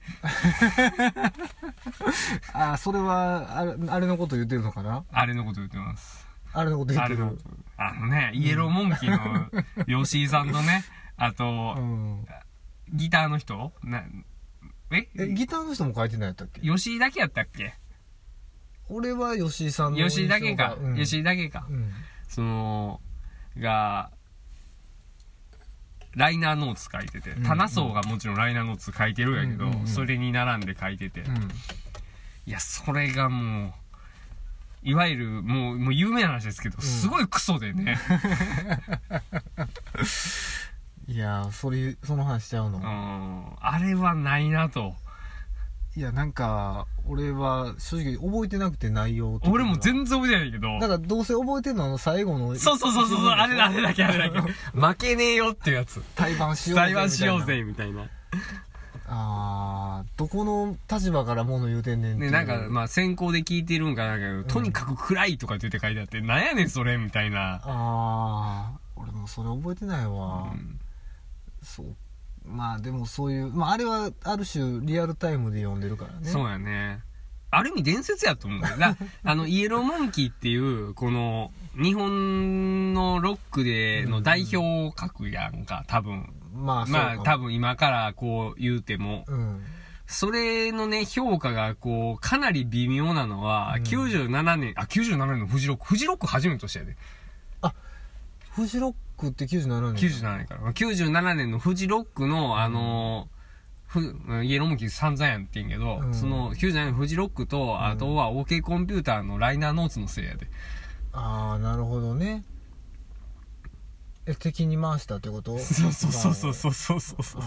[2.52, 5.04] ああそれはあれあれのこと言ってるのかな？
[5.10, 6.26] あれのこと言ってます。
[6.52, 7.38] あれのこと言ってる。
[7.76, 10.84] あのねイエローモンキーの吉井さんとね
[11.16, 12.26] あと、うん
[12.92, 13.72] ギターの人？
[13.84, 14.04] な
[14.90, 15.08] え？
[15.18, 16.60] えギターの人も書いてないやったっけ？
[16.60, 17.74] 吉井だけやったっけ？
[18.88, 20.96] 俺は吉井さんの吉井だけか、うん。
[20.96, 21.90] 吉井だけか、うん。
[22.26, 23.00] その
[23.58, 24.10] が
[26.14, 27.42] ライナーノーツ書いてて、うん。
[27.42, 29.72] 棚層がもちろんライナーノーツ書いてるんやけど、うん。
[29.72, 31.48] うんうんそれに並んで書いてて、うん。
[32.46, 33.72] いやそれがもう
[34.82, 37.98] いわゆるもうもう有名な話ですけど、すごいクソでね、
[41.08, 44.94] いやーそれその話しちゃうの、うん、あれはないなと。
[45.96, 50.78] いやなんか俺は正直覚えてなくて内容とか俺も全然覚えてないけど。
[50.78, 54.52] だからどうせ覚えてるのはあの最後のそうそうそうそうあれだあれだけあれだけ。
[54.78, 56.02] 負けねえよっていうやつ。
[56.14, 58.06] 対バンしようぜみたいな対話しようぜみたいな。
[59.06, 62.30] あーどこの立場から物言うてんねんっていう。
[62.30, 70.77] でなんかまあ先行で聞いてるんかなんかけど、とにかく暗いとかって言って書いてあってなんやねんそれみたいな、ああ俺もそれ覚えてないわ、うん
[71.62, 71.96] そう。
[72.44, 76.28] まあでもそういうまああれはある種リアルタイムで読んでるからね。
[76.28, 77.02] そうやね。
[77.50, 81.50] ある意味伝説やと思うんだよだ あのイエローモンキーっていうこの
[81.82, 86.32] 日本のロックでの代表格やんか多分。
[86.52, 89.24] まあまあ多分今からこう言うても。
[89.28, 89.62] うん。
[90.06, 93.82] それのね評価がこうかなり微妙なのは、うん。
[93.82, 95.86] 97年あ97年のフジロック。
[95.86, 96.96] フジロック初めてとしてやで。
[98.50, 100.72] フジロックって97年97年から。
[100.72, 103.28] 97年のフジロックのあの
[103.86, 104.00] ふ
[104.44, 106.14] イエローモンキー散々やんって言うんけど、うん。
[106.14, 110.46] その97年のフジロックと、あとは OK コンピューターのライナーノーツのせいやで。
[111.12, 112.44] ああなるほどね。
[114.26, 115.58] え敵に回したってこと？
[115.58, 117.42] そうそうそうそうそうそうそうそう。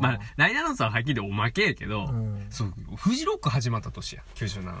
[0.00, 2.46] まあライナーノーツははっきりおまけやけど、うん。
[2.48, 4.74] そうフジロック始まった年や97年。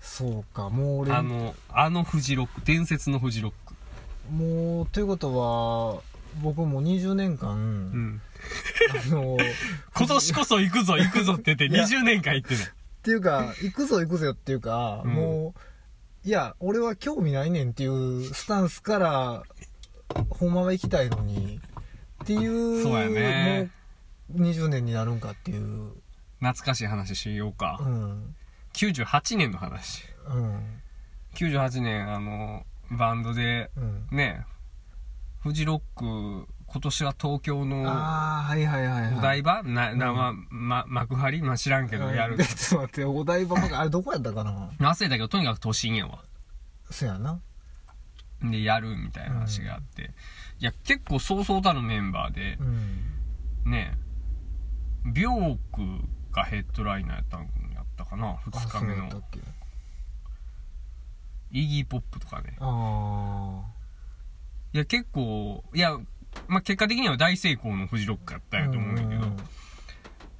[0.00, 1.12] そうかもう俺。
[1.12, 3.71] あのあのフジロック伝説のフジロック
[4.32, 6.02] もうということは
[6.42, 8.22] 僕も20年間、うん。
[9.06, 9.36] あの
[9.94, 12.68] 今年こそ行くぞ行くぞって言っていや20年間行ってないっ
[13.02, 15.12] ていうか行くぞ行くぞっていうか、うん。
[15.12, 15.54] も
[16.24, 19.42] ういや俺は興味ないねんっていうスタンスから
[20.30, 21.60] ほんまは行きたいのに
[22.22, 23.70] っていうそうやね。
[24.32, 25.92] もう20年になるんかっていう。
[26.38, 28.34] 懐かしい話しようか、うん。
[28.72, 30.04] 98年の話。
[30.28, 30.80] うん。
[31.34, 32.64] 98年あの
[32.96, 34.06] バンドでうん。
[34.16, 34.44] ね
[35.42, 39.14] フジロック今年は東京のはいはいはいはい。
[39.18, 39.62] お台場？
[39.62, 41.42] な、な、ま、ま、幕張？
[41.42, 42.36] まあ知らんけどやる。
[42.36, 42.44] で。
[42.46, 44.70] ちょっと待ってお台場あれどこやったかな？
[44.78, 46.20] 忘れたけど、とにかく都心やわ。
[46.90, 47.40] そやな。
[48.42, 50.12] で、やるみたいな話があって。
[50.60, 53.70] いや、結構そうそうたるメンバーでう、ん。
[53.70, 53.96] ね、
[55.12, 57.40] ビョークがヘッドライナーやったん
[57.74, 58.96] やったかな、あ2日目の。
[58.96, 59.16] そうやった。
[59.18, 59.40] っけ？
[61.52, 62.56] イギーポップとかね。
[62.60, 63.62] あ
[64.72, 65.98] いや、結構、いや、
[66.48, 69.26] まあ、結果的には大成功のフジロックやったあんやと思うんだけど、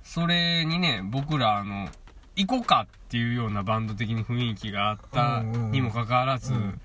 [0.03, 1.89] それにね、僕ら、あの、
[2.35, 6.81] 行こうかっていうようなバンド的に雰囲気があったにもかかわらず、うん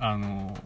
[0.00, 0.58] あの、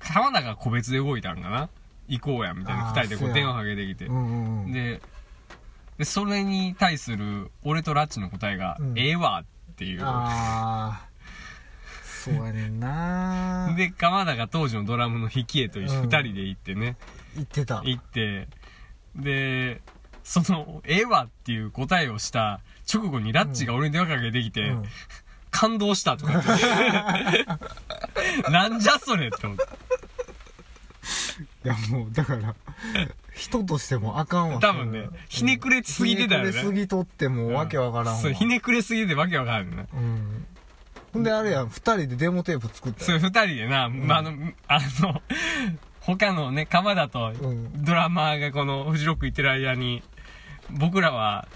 [0.00, 1.68] 浜田が個別で動いたんかな？
[2.08, 2.90] 行こうや、みたいな。
[2.94, 4.12] 二人でこう電話かけてきてう。
[4.12, 5.02] んうんうんで、
[5.98, 10.02] で、それに対する、俺とラッチの答えが、うんええわっていう。
[10.02, 11.07] ああ
[12.36, 13.74] そうやねんな。
[13.76, 16.02] で鎌田が当時のドラムの引き絵と一緒うん。
[16.04, 16.96] 二人で行ってね、
[17.34, 17.82] 言ってた。
[17.84, 18.48] 行って。
[19.16, 19.80] で
[20.22, 22.60] その「ええわ」っていう答えをした
[22.92, 24.84] 直後にラッチが俺に電話かけてきて、うん。
[25.50, 27.46] 感動したとか言って。
[28.50, 29.64] なんじゃそれって思って。
[31.64, 32.54] いやもうだから
[33.34, 36.52] 人としてもあかんわ多分ねひねくれすぎてたよね。
[36.52, 38.20] ひねくれすぎとってもうわけわからんわ。
[38.20, 40.46] そうひねくれすぎてわけわからんねうん
[41.18, 44.30] ほんであれやん二人でデモテープ作ったよそれ二人でな、まあ、あの
[44.68, 45.22] あの
[46.00, 47.84] 他のね鎌田とうん。
[47.84, 50.02] ドラマーがこのフジロック行ってる間に
[50.70, 51.48] 僕らは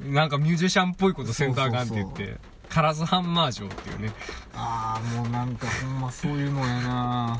[0.00, 2.38] なんかミュージシャンっぽいことせんとあかんって言ってそう
[2.68, 4.10] カラスハンマー城っていうね。
[4.54, 7.38] ああもうなんかほんまそういうのやな。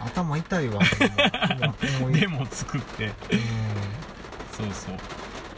[0.00, 1.74] 頭痛いわほんま。
[2.00, 3.04] 思いデモ作って。
[3.04, 3.12] うん。
[4.50, 4.96] そうそう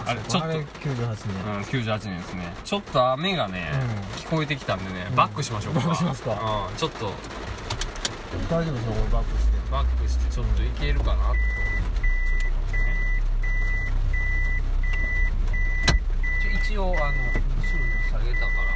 [0.06, 0.48] ああれちょっと。
[0.48, 2.52] あれ98うん年98年ですね。
[2.64, 3.76] ちょっと雨がね、う
[4.18, 5.16] 聞こえてきたんでね、うん。
[5.16, 5.80] バックしましょうか。
[5.80, 6.32] バックしますか？
[6.32, 7.12] うん、ちょっと。
[8.50, 9.52] 大丈夫ですよこれバックして。
[9.70, 11.22] バックしてちょっといけるかなと。
[11.22, 12.78] ちょっと待って
[16.48, 16.60] ね。
[16.64, 18.74] 一応あの後ろに下げたから。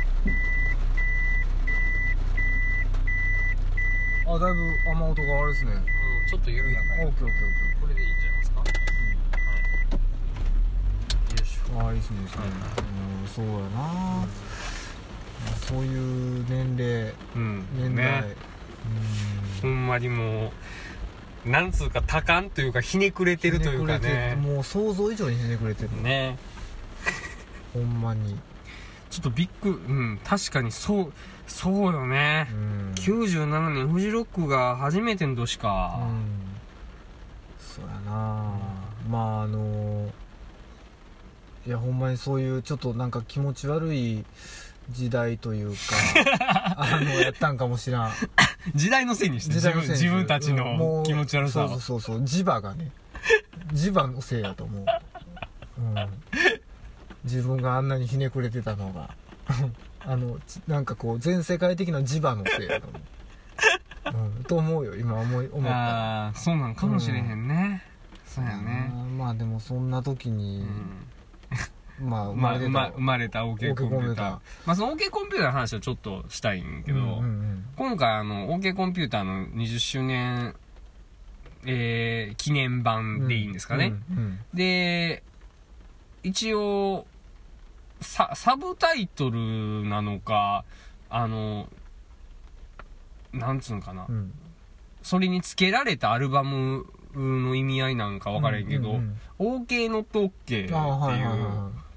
[4.30, 4.60] あだいぶ
[4.90, 5.72] 雨音があれですね。
[5.72, 5.86] うん
[6.28, 7.04] ちょっと緩やかに。
[7.06, 8.74] オッケーオッケーオッケこれでいいんじゃないですか、はいよ
[11.42, 12.00] いしょーああい
[13.26, 14.26] そうやな。
[15.66, 17.14] そういう年齢。
[17.34, 17.66] うん。
[17.76, 18.36] 年代ね。
[19.62, 20.52] ほんまにも
[21.46, 24.36] うなんつうか多感というかひねくれてるというかひね。
[24.40, 26.02] もう想像以上にひねくれてる。
[26.02, 26.36] ね。
[27.72, 28.38] ほんまに。
[29.10, 31.12] ちょっとびっくうん確かにそう
[31.46, 32.48] そうよね。
[32.52, 32.92] う、ん。
[32.96, 36.20] 97年フジロックが初めての年うか、ん。
[37.58, 38.52] そうやな。
[39.08, 40.10] まああの
[41.68, 44.24] いやほんまにそういうちょっとなんか気持ち悪い
[44.90, 45.76] 時代というか
[46.78, 48.12] あのやったんかもしらん。
[48.74, 52.90] 時代のせいにして自分時代のせいに自分たちの気持ち悪さをそうそうそうそう磁場がね
[53.74, 54.86] 磁場のせいやと思う、
[55.78, 55.94] うん、
[57.24, 59.10] 自分があんなにひねくれてたのが
[60.00, 62.86] あのちなんかこう全世界的な磁場のせいやと
[64.14, 67.84] 思う、うん、と思うよ今思い思ったああそうなんかもしれへんね、
[68.24, 68.90] そうやね。
[69.18, 70.66] まあでもそんな時うに、ん
[72.00, 74.26] まあ生まれま生まれた OK コンピューター OK コンピューター。
[74.66, 80.54] まあその OK コンピューターの話はちょっとしたいんけど、うんうん今回あの OK コンピューターの20周年
[81.64, 85.22] えー記念うん版でいいんですかね、うんうんで
[86.24, 87.06] 一応
[88.00, 90.64] ササブタイトルなのか
[91.10, 91.68] あの
[93.32, 94.14] なんつうのかな、うん。
[94.14, 94.32] うん
[95.00, 96.84] それに付けられたアルバム
[97.14, 100.70] の意味合いなんか分からへんけど、うんうん OK ノット OK っていう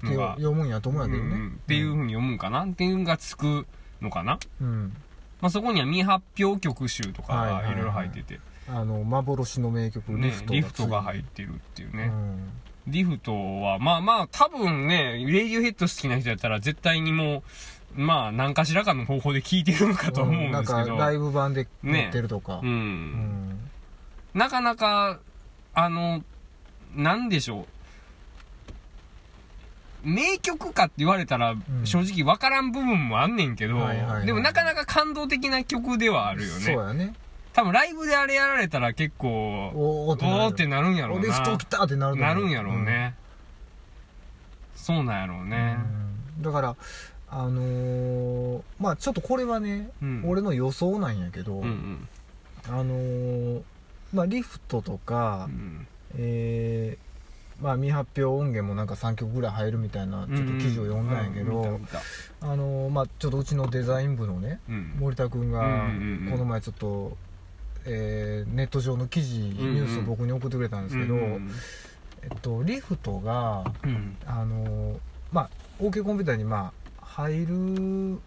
[0.04, 1.48] ああはいはいはいはいのが読むんやと思うんやけどね、うんうん。
[1.48, 2.64] っていうふうに読むんかな？
[2.64, 3.66] っていうのがつく
[4.00, 4.96] のかな、うん。
[5.40, 12.50] まあ、そこには未発表曲集とかはいろいろ入ってて、あの幻の名曲ねリフトが,、リフトが入ってるっていうね、うん。
[12.86, 17.44] リフトはまあまあ多分ねレイディオヘッド好きな人やったら絶対にも
[17.96, 22.68] うまあ何かしらかの方法で聴いてるのかと思うんなんですけど、かライブ版で載ってるとか、うん。
[22.68, 23.58] うん。
[24.34, 25.20] なかなか
[25.74, 26.24] あの
[26.94, 27.66] なんでしょう
[30.04, 31.62] 名曲かって言われたらん。
[31.84, 33.74] 正直分からん部分もあんねんけど、
[34.24, 36.60] でもなかなか感動的な曲ではあるよね。
[36.60, 37.14] そうやね。
[37.52, 39.28] 多分ライブであれやられたら結構
[39.74, 40.42] おーってなる。
[40.44, 41.26] おーってなるんやろうな。
[41.26, 43.14] リフト来たってなるなるんやろうね、
[44.74, 45.76] そうなんやろううんね。
[46.38, 46.42] うん。
[46.42, 46.76] だから
[47.28, 50.22] あのーまあちょっとこれはね、うん。
[50.26, 52.08] 俺の予想なんやけど、うんうん。
[52.68, 53.62] あのー
[54.14, 55.86] まあリフトとか、うん。
[56.16, 57.11] えー
[57.62, 61.80] まあ未発表音源もなんか3曲ぐらい入るみたいなちょっと記事を読んだんやけど、
[62.40, 64.94] あのーまあちょっとうちのデザイン部のねうん。
[64.98, 65.60] 森田君が
[66.30, 67.16] この前ちょっと、
[67.84, 71.50] えーネット上の記事、ニュースを僕に送ってくれたんですけど、うん
[72.22, 74.16] えっと、リフトがうん。
[74.26, 74.98] あの
[75.30, 78.18] まあ OK コンピューターにまあ入る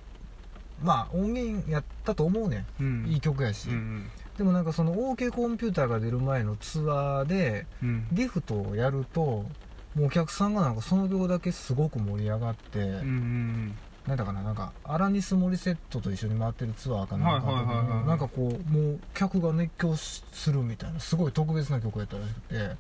[0.84, 3.04] まあ音源やったと思うねうん。
[3.04, 8.08] んいい曲やし、うんでもなんかその OK コンピューターが出る前のツアーでうん。
[8.12, 9.46] リフトをやるとも
[9.98, 22.75] うお客さんがなんかその曲だけすごく盛り上がって、うんうんなんだかななんかアラニス・モリセットと一緒に回ってるツアーかなんかなんかこうもう客が熱狂しするみたいなすごい特別な曲やったらしくて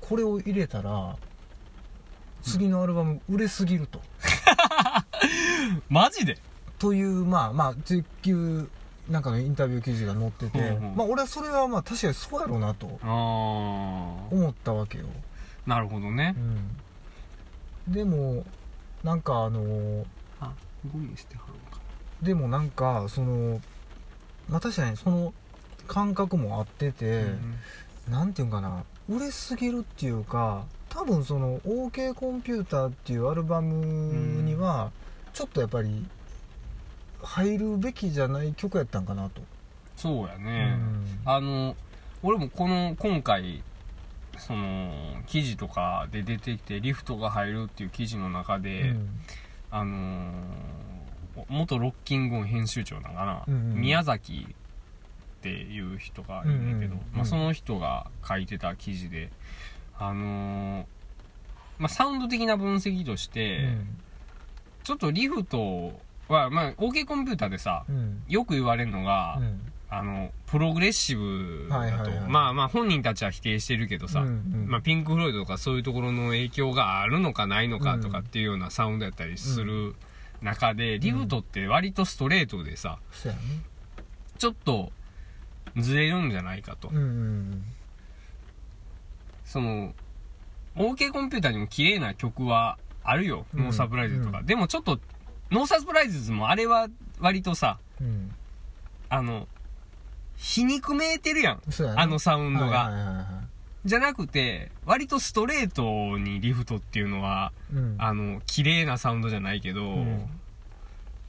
[0.00, 1.16] これを入れたら
[2.42, 4.00] 次のアルバム売れすぎると、
[5.90, 6.38] マジで？
[6.78, 8.00] というまあまあってい
[8.32, 8.68] う
[9.10, 10.96] なんかのインタビュー記事が載ってて、うんうん。
[10.96, 15.06] まあ俺はそれはまあ確かにそうやろうなと思ったわけよ、
[15.66, 16.34] なるほどね。
[17.86, 18.44] うん、でも
[19.02, 20.06] なんかあの
[20.40, 20.52] あ
[20.90, 21.82] ゴミ捨てはるのか。
[22.22, 23.60] でもなんかその
[24.48, 25.34] まあ確かにその
[25.88, 27.54] 感覚もあってて、うん
[28.08, 34.90] なんていうんかな売れすぎるっていうか多分その OK コンピューターっていうアルバムには
[35.32, 36.04] ちょっとやっぱり
[37.22, 39.42] 入るべきじゃない曲やったんかなと、
[39.96, 41.18] そうやね、うん。
[41.24, 41.76] あの
[42.22, 43.62] 俺もこの今回
[44.38, 44.90] その
[45.26, 49.08] 記事とかで出てきてリフトが入るっていう記事の中で、うん。
[49.70, 50.30] あのー
[51.48, 59.30] 元ロッキングオン編集長なんかな、うんうん宮崎っていう人がいるんだけど、うんうんうんまあ、その人が書いてた記事で
[59.98, 60.84] あのー
[61.78, 63.70] まあ、サウンド的な分析として、
[64.84, 65.98] ちょっとリフト
[66.34, 67.96] は、まあ、OK コンピューターでさうん。
[67.96, 69.72] うんよく言われるのが、うん。
[69.92, 74.66] あのプログレッシブだと、まあまあ本人たちは否定してるけどさ、うんうん。
[74.68, 79.96] まあ、ピンク・フロイドとかそういうところの影響があるのかないのかとかっていうようなサウンドやったりする
[80.42, 83.42] 中で、リフトって割とストレートでさそうやね
[84.38, 84.92] ちょっと
[85.76, 87.64] ずれるんじゃないかと、うんうん
[89.44, 89.92] その
[90.76, 93.64] OK コンピューターにも綺麗な曲はあるよ、うん。
[93.64, 94.46] ノーサプライズとか、うん。
[94.46, 95.00] でもちょっと
[95.50, 96.88] ノーサプライズもあれは
[97.20, 98.34] 割とさうん。
[99.08, 99.48] あの
[100.36, 101.56] 皮肉めいてるやん。
[101.56, 101.62] ね
[101.96, 103.44] あのサウンドが、
[103.84, 107.96] じゃなくて割とストレートにリフトっていうのはうん。
[107.98, 110.30] あの綺麗なサウンドじゃないけど、ん。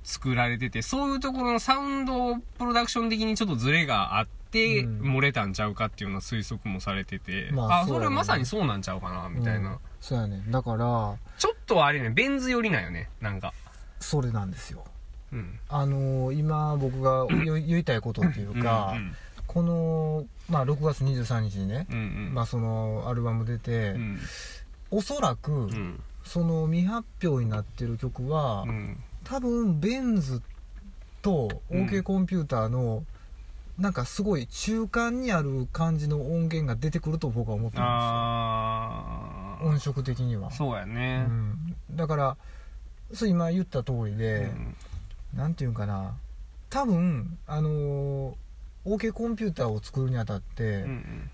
[0.03, 5.01] 作られててそういうところのサウンドプロダクション的にちょっとズレがあって、うん。
[5.17, 9.77] 揉めたんちゃうかっていうような推測もされてて、まああそれまさにそうなんちゃうかなみたいな、うん。
[9.99, 13.53] そうやねだからちょっとあれねベンズ寄りなんよねなんか
[14.01, 14.83] それなんですよ。
[15.31, 15.59] うん。
[15.69, 19.15] あのー今僕が言 言いたいことっていうか、うん
[19.47, 21.99] この、まあ、6月23日にね、うんう
[22.29, 22.33] ん。
[22.33, 24.19] まあ、そのアルバム出て、うん。
[24.91, 25.99] おそらく、うん。
[26.23, 28.97] その未発表になってる曲は、うん。
[29.25, 30.41] 多分ベンズ
[31.21, 33.03] とうん OK コンピューターの、
[33.77, 39.69] なんかすごい中間にある感じの音源が出てくると僕は思ってるんですよ。
[39.69, 42.37] 音色的には、そうやうね、ん、だから
[43.13, 44.75] そう今言った通りうで、ん。
[45.35, 46.13] なんていうんかな。
[46.69, 48.33] 多分あのー
[48.83, 51.29] OK コンピューターを作るにあたって、うん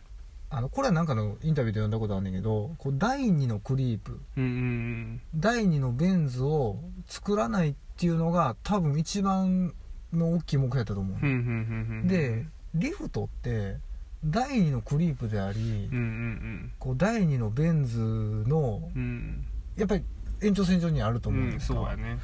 [0.50, 4.20] あのこれはなんかのインタビューで読んだことあるんだけどこう第2のクリープ。
[4.38, 9.74] うんうん第2のベンズを作らないっていうのが多分一番
[10.14, 12.08] の大きい目標だったと思う、うんうんうんうんうん。
[12.08, 13.78] でリフトって
[14.24, 18.00] 第2のクリープであり、うんうんこう第2のベンズ
[18.48, 19.46] のうんうん。
[19.78, 20.04] やっぱり
[20.42, 22.20] 延長線上にあると思うんうんですか、そうやね。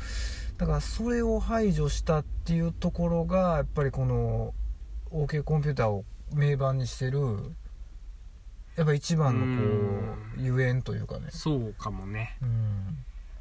[0.57, 4.53] だからそれを排除したっていうところがやっぱりこの
[5.11, 7.19] OK コンピューターを名盤にしてる
[8.75, 11.27] やっぱ一番のこうゆえんというかね。
[11.29, 12.37] そうかもね。
[12.41, 12.97] うん。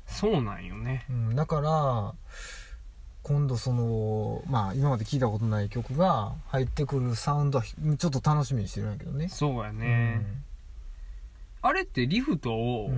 [0.06, 1.06] そうなんよね。
[1.08, 2.14] うん、だから
[3.22, 9.28] 今度そのまあ今まで聞いたことない曲が入ってくるサウンドはちょっと楽しみにしてるんやけどね。
[9.28, 10.20] そうやね、
[11.62, 12.90] あれってリフトを、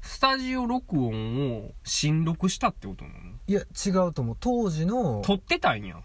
[0.00, 3.16] スタジオ録音を新録したってことなの？
[3.46, 4.36] いや違うと思う。
[4.40, 6.00] 当時の撮ってたんや。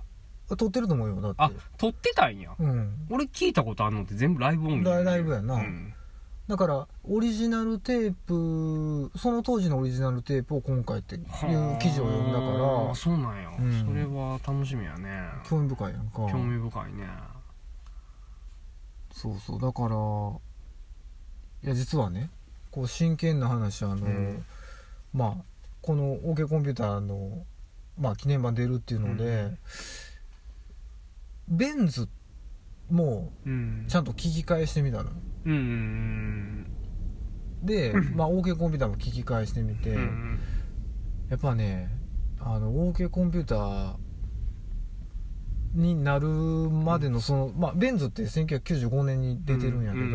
[0.57, 1.37] 撮ってると思うよだって。
[1.37, 2.51] あ撮ってたんや。
[2.59, 3.07] うん。
[3.09, 5.55] 俺聞いたことあるのって全部ライブ音源ライライブやな。
[5.55, 5.93] うん。
[6.47, 11.23] だからオリジナルテープその当時のオリジナルテープを今回っていう
[11.79, 13.85] 記事を読んだかはあらそうなんや、うん。
[13.87, 15.29] それは楽しみやね。
[15.49, 16.17] 興味深いやんか。
[16.29, 17.07] 興味深いね。
[19.13, 19.61] そうそう。
[19.61, 19.95] だから
[21.63, 22.29] いや実はね
[22.71, 24.45] こう真剣な話あの、うん。
[25.13, 25.43] まあ
[25.81, 27.45] この OK コンピューターの、
[27.99, 29.57] まあ、記念版出るっていうので、
[31.49, 31.57] うん。
[31.57, 32.07] ベンズ
[32.89, 33.85] もうん。
[33.87, 35.11] ちゃんと聞き返してみたの。
[35.45, 36.67] うんうん
[37.63, 39.95] で、 まあ、OK コンピューターも聞き返してみて、
[41.29, 41.89] やっぱね
[42.39, 43.95] あの OK コンピューター
[45.73, 50.05] になるまでのその、まあ、ベンズって1995年に出てるんやけど、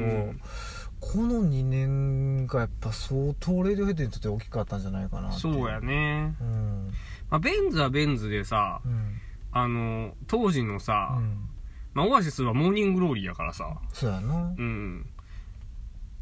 [1.12, 6.92] この2年がやっぱ相当レディオヘッドにとって大きかったんじゃないかなっていそうやね、うん。
[7.30, 9.20] まあ、ベンズはベンズでさうん。
[9.52, 11.48] あの当時のさ、うん。
[11.94, 13.78] まあ、オアシスはモーニンググローリーやからさ。
[13.92, 14.54] そうやな。
[14.56, 15.06] うん。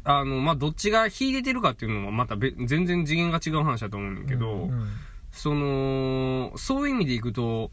[0.05, 4.87] あのまあどっちが秀でてるかっていうのはまたべ全然次元が違う話だと思うんだけど、うんうん。
[5.31, 7.71] そのそういう意味でいくと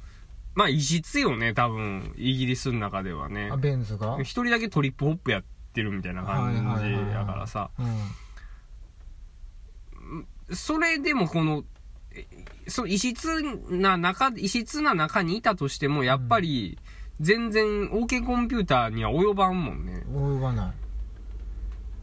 [0.54, 3.50] まあ異質よね多分イギリスの中ではね。
[3.52, 4.18] あベンズが？
[4.20, 7.70] 一人だけトリップホップやってるみたいな感じやからさ。
[7.78, 7.86] うん。
[10.54, 11.64] それでもこの
[12.14, 12.26] え
[12.68, 13.28] その異質
[13.70, 16.78] な中異質な中にいたとしてもやっぱり
[17.20, 20.02] 全然 OK コンピューターには及ばんもんね。
[20.10, 20.72] 及ばない。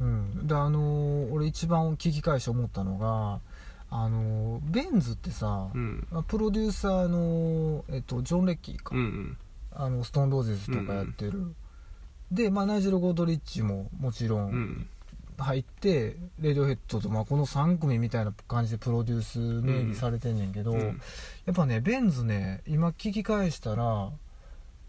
[0.02, 0.48] うん。
[0.48, 3.40] であのー俺一番聞き返して思ったのが
[3.92, 6.08] あのーベンズってさ、うん。
[6.12, 9.38] まあプロデューサーの、えっと、ジョン・レッキーか、うんうん。
[9.72, 11.54] ああのストーンローゼズとかやってる、
[12.32, 14.44] で、まあ、ナイジェル・ゴードリッチももちろうん。
[14.52, 14.90] ん
[15.38, 21.02] 入って、レディオヘッドと、まあ、この3組みたいな感じでプロデュース名義されてんねんけど、うん。
[21.46, 24.10] やっぱねベンズね今聞き返したら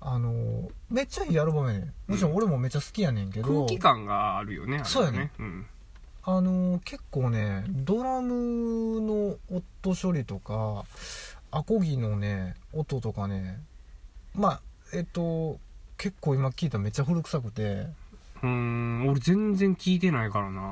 [0.01, 2.11] あのめっちゃいいアルバムやねん。
[2.11, 5.31] もちろん俺もめっちゃ好きやねんけど、空気感があるよねあれはそうやね。
[5.39, 5.67] うん。
[6.25, 10.85] あの結構ねドラムの音処理とか
[11.51, 13.61] アコギのね音とかね
[14.35, 14.61] まあ
[14.93, 15.59] えっと
[16.01, 17.63] 結構今聞いたらめっちゃ古臭くて。
[18.43, 20.63] うーん俺全然聞いてないからな。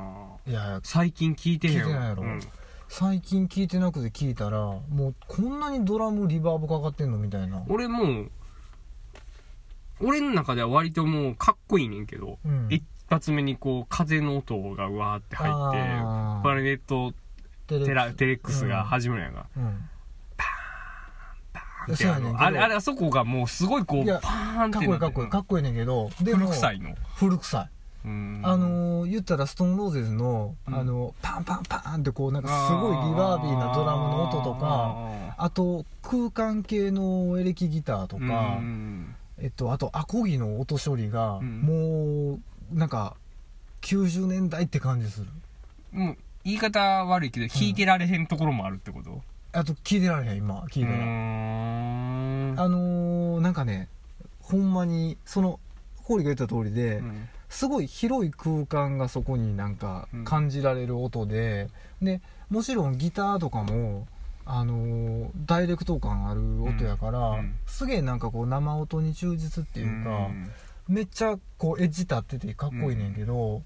[0.47, 2.23] いや最近聞いてへん聞いてないやろ。
[2.23, 2.39] うん。
[2.87, 7.61] 最近聞いてなくて聞いたらもうこんなにドラムリバーブかかってんのみたいな。
[7.69, 8.31] 俺もう
[10.01, 12.65] 俺の中では割ともうかっこいいねんけど、うん。
[12.71, 16.41] 一発目にこう風の音がうわーって入ってあー。
[16.41, 17.13] プラネット
[17.67, 19.63] テレテラテレックスが始まるやんか、うん。
[19.63, 19.73] うや
[21.87, 22.41] ねんけど。
[22.41, 26.95] あれあれあそこがもうすごいこういやパーンっかってこいいかっこいいかっこいいねんけどでも古臭いの。
[27.15, 27.69] 古臭い。
[28.05, 28.41] うん。
[28.43, 30.75] あのー言ったらストーンローゼズの、うん。
[30.75, 34.95] あのパンパンパンってこうなんかすごいリバービーなドラムの音とか
[35.37, 41.61] ああと空間系のエレキギターとーか、うんえっと、あとアコギの音処理が、うん。
[41.61, 42.39] も
[42.73, 43.15] うなんか
[43.81, 45.27] 90年代って感じする。
[45.91, 49.21] もう言い方悪いけど弾いてられへんところもあるってこと？
[49.51, 53.87] あと聞いてられへん今聞いたら、あのーなんかね
[54.41, 55.59] ほんまにその
[55.97, 57.29] ホーリーが言った通りで、うん。
[57.49, 60.23] すごい広い空間がそこになんかうん。
[60.23, 61.69] 感じられる音で、
[62.01, 64.07] でもちろんギターとかも
[64.45, 67.39] あのーダイレクト感ある音やから、うん。
[67.39, 67.55] うん。
[67.65, 70.51] すげえなんかこう生音に忠実っていうか、ん。
[70.87, 73.63] めっちゃこうエッジ立っててかっこいいねんけど、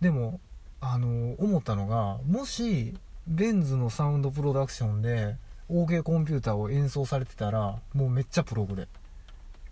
[0.00, 0.40] でも
[0.80, 2.94] あのー思ったのがもし
[3.28, 5.36] ベンズのサウンドプロダクションで
[5.70, 8.88] OK コンピューターを演奏されてたらもうめっちゃプログレ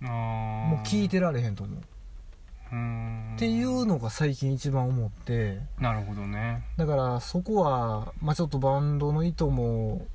[0.03, 0.09] あー。
[0.09, 5.61] もう聞いてられへんと思う、っていうのが最近一番思って。
[5.81, 6.65] なるほどね。
[6.77, 10.07] だからそこは、まあ、ちょっとバンドの意図も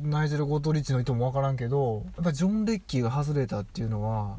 [0.00, 4.38] ナイジェル・ゴードリッチの意図も分からんけどやっぱジョン・レッキーが外れたっていうのは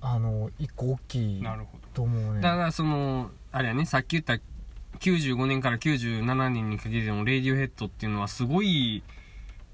[0.00, 1.44] あの一個大きい
[1.94, 2.40] と思うね。
[2.40, 4.38] どだからそのあれやねさっき言った
[5.00, 9.02] 95年から97年にかけてのレディオヘッドっていうのはすごい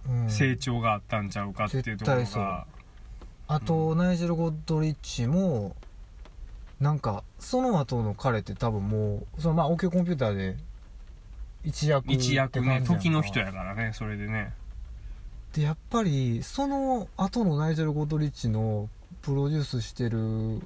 [0.08, 0.30] うん。
[0.30, 2.66] 成長があったんちゃうかっていうところ絶対が、
[3.46, 5.76] あと、ナイジェル・ゴッドリッチも
[6.80, 10.56] なんかその後の彼って多分もうそのまあ OK コンピューターで
[11.64, 14.52] 一躍一躍ね時の人やからねそれでね
[15.54, 18.88] でやっぱりその後のナイジェル・ゴードリッチの
[19.22, 20.60] プロデュースしてる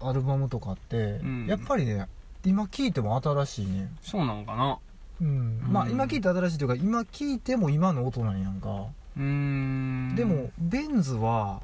[0.00, 2.08] アルバムとかって、うんやっぱりね
[2.44, 3.88] 今聴いても新しいね。
[4.02, 4.78] そうなんかな。
[5.20, 8.86] うん、まあうん今聴いて新しいというか今聴いても今の音なんやんか、
[9.16, 10.14] うーん。
[10.16, 11.60] でもベンズは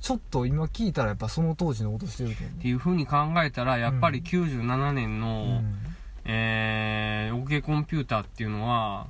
[0.00, 5.74] ちょっと今聴いたらやっぱその当時の音してると思っていうふうに考えたらやっぱり97年の、う、うん。
[6.24, 9.06] えー、OK コンピューターっていうのは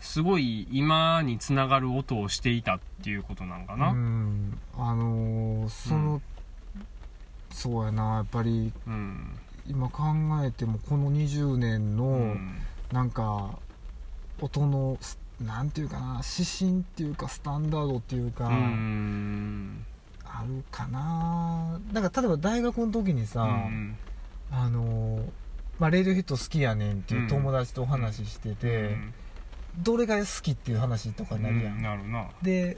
[0.00, 4.58] すごい今につながる音をしていたっていうことなんかな、うん。
[4.76, 6.22] あのーその、
[7.50, 8.72] そうやなやっぱり。
[8.86, 9.38] うん
[9.70, 10.02] 今考
[10.44, 12.58] えてもこの20年の、うん。
[12.92, 13.60] なんか
[14.40, 19.86] 音のすなんていうかな指針っていうかスタンダードっていうか、うん。
[20.24, 21.80] あるかな。
[21.92, 23.96] なんか例えば大学の時にさ、うん。
[24.50, 25.24] あの
[25.78, 28.96] まあ、レイディオヘッド好きやねんっていう友達とお話ししてて、
[29.78, 31.82] どれが好きっていう話とかになるやん、うん。
[31.82, 32.28] なるな。
[32.42, 32.76] で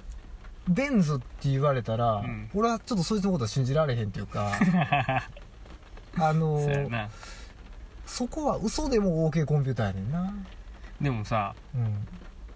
[0.68, 2.50] ベンズって言われたら、うん。
[2.54, 4.52] 俺はちょっとそいつのことは信じられへんっていうか
[6.18, 7.08] あのそうやな。
[8.06, 10.34] そこは嘘でも OK コンピューターやねんな。
[11.00, 12.06] でもさうん。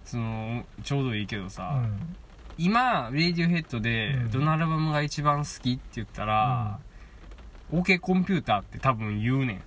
[0.05, 2.15] そのちょうどいいけどうさ、ん。
[2.57, 4.31] 今レディオヘッドでうん。
[4.31, 6.79] どのアルバムが一番好きって言ったら、
[7.71, 9.63] OK コンピューターって多分言うねん。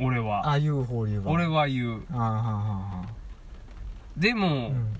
[0.00, 0.46] 俺は。
[0.46, 2.02] ああいう法流は俺は言う。
[2.12, 2.32] ああはあ
[2.98, 3.04] は
[4.16, 4.94] でも、うん。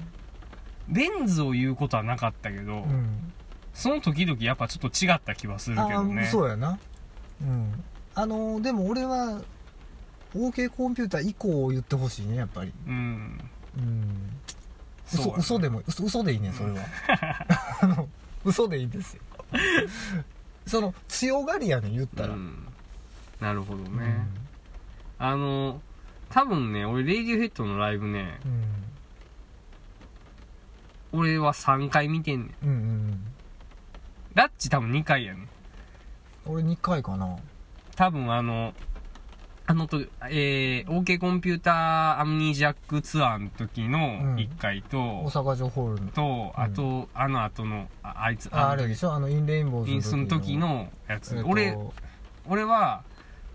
[0.89, 3.33] ベンズを言うことはなかったけど、うん。
[3.73, 6.23] その時々やっぱちょっと違った気はするあけどね。
[6.23, 6.79] あそうやな。
[7.43, 7.85] うん
[8.15, 9.43] あのでも俺は
[10.35, 12.73] OK コンピューター以降を言ってほしいねやっぱり。
[12.87, 13.41] うん。
[13.77, 14.31] うん。
[15.13, 16.79] 嘘そうやな嘘でも嘘嘘でいいねそれは。
[17.81, 18.09] あの
[18.45, 19.23] 嘘でいいんですよ。
[20.67, 22.67] その強がりやねん言ったら、うん。
[23.41, 24.27] なるほどね、うん。
[25.19, 25.81] あの
[26.31, 28.41] 多分ね俺レイディオヘッドのライブね
[31.13, 31.21] うん。
[31.21, 32.67] 俺は3回見てんねん。
[32.67, 32.79] うんうんう
[33.13, 33.25] ん。
[34.35, 35.49] ラッチ多分2回やねん。
[36.47, 37.37] 俺2回かな
[37.97, 38.75] 多分あの
[39.67, 44.01] あのと、えー、OK コンピューターアムニージアックツアーの時のう
[44.33, 44.35] ん。
[44.37, 46.11] 1回と、大阪城ホールの。
[46.13, 49.15] と、あと、あの後の、ああいつ、ああのれでしょ？
[49.15, 51.79] あのインレインボーズインスの時のやつ、えっと俺、
[52.47, 53.05] 俺は、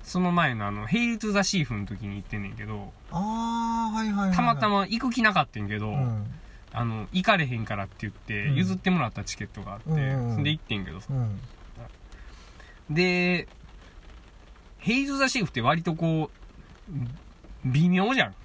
[0.02, 4.36] その前のあの、ヘイルトゥザシーフの時に行ってんねんけど、ああはいはいはいはい。
[4.36, 6.26] たまたま行く気なかったんけど、うん。
[6.74, 8.56] あの、行かれへんからって言って、うん。
[8.56, 9.96] 譲ってもらったチケットがあって、う
[10.40, 11.08] んで行ってんけどさ。
[11.12, 11.40] うん。
[12.96, 13.48] で、
[14.80, 18.36] ヘイルトゥザシーフって割とこう、微妙じゃん。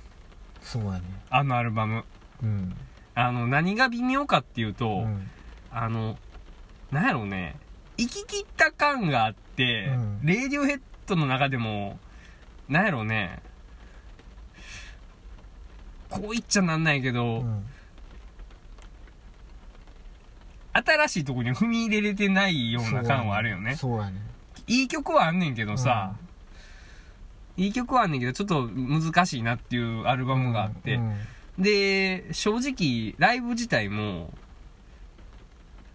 [0.61, 1.03] そうやね。
[1.31, 2.05] あのアルバム。
[2.43, 2.77] うん。
[3.15, 5.31] あの、何が微妙かっていうと、うん。
[5.71, 6.19] あの、
[6.91, 7.57] なんやろうね、
[7.97, 10.21] 行き切った感があって、うん。
[10.25, 11.99] レイディオヘッドの中でも、
[12.69, 13.41] なんやろうね、
[16.09, 17.67] こう言っちゃなんないけど、うん。
[20.73, 23.77] 新しいとこに踏み入れれてないような感はあるよね。
[23.77, 24.21] そうやね。
[24.67, 26.17] いい曲はあんねんけどさ、
[27.57, 31.19] いい曲はあんねんけど、ちょっと難しいなっていうアルバムがあって、うん。
[31.59, 34.33] で、正直、ライブ自体も、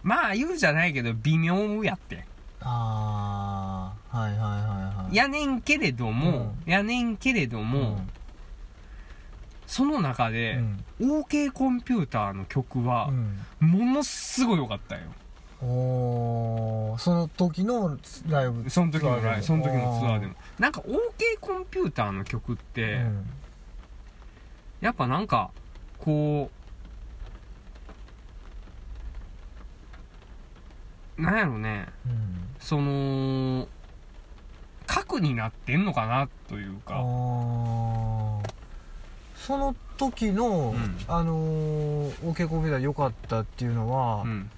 [0.02, 2.24] まあ言うじゃないけど、微妙やって。
[2.62, 4.48] ああはいはいはい
[5.04, 5.16] はい。
[5.16, 8.00] やねんけれども、やねんけれども、
[9.66, 10.84] その中うで、ん。
[11.00, 13.10] OK コンピューターの曲は
[13.60, 13.68] う、ん。
[13.68, 15.02] ものすごい良かったよ。
[15.62, 17.98] おーその時の
[18.28, 20.32] ライブその時のライブ、その時のツアーでも。
[20.32, 20.38] も。
[20.58, 20.94] なんか OK
[21.40, 23.26] コンピューターの曲って、うん
[24.80, 25.50] やっぱなんか、
[25.98, 26.50] こ
[31.18, 33.68] う、なんやろね、うんその、
[34.86, 38.42] 核になってんのかなというあか、ー。
[39.36, 40.98] その時の、うん。
[41.08, 44.50] あのー、OK コンピューター良かったっていうのは、うん。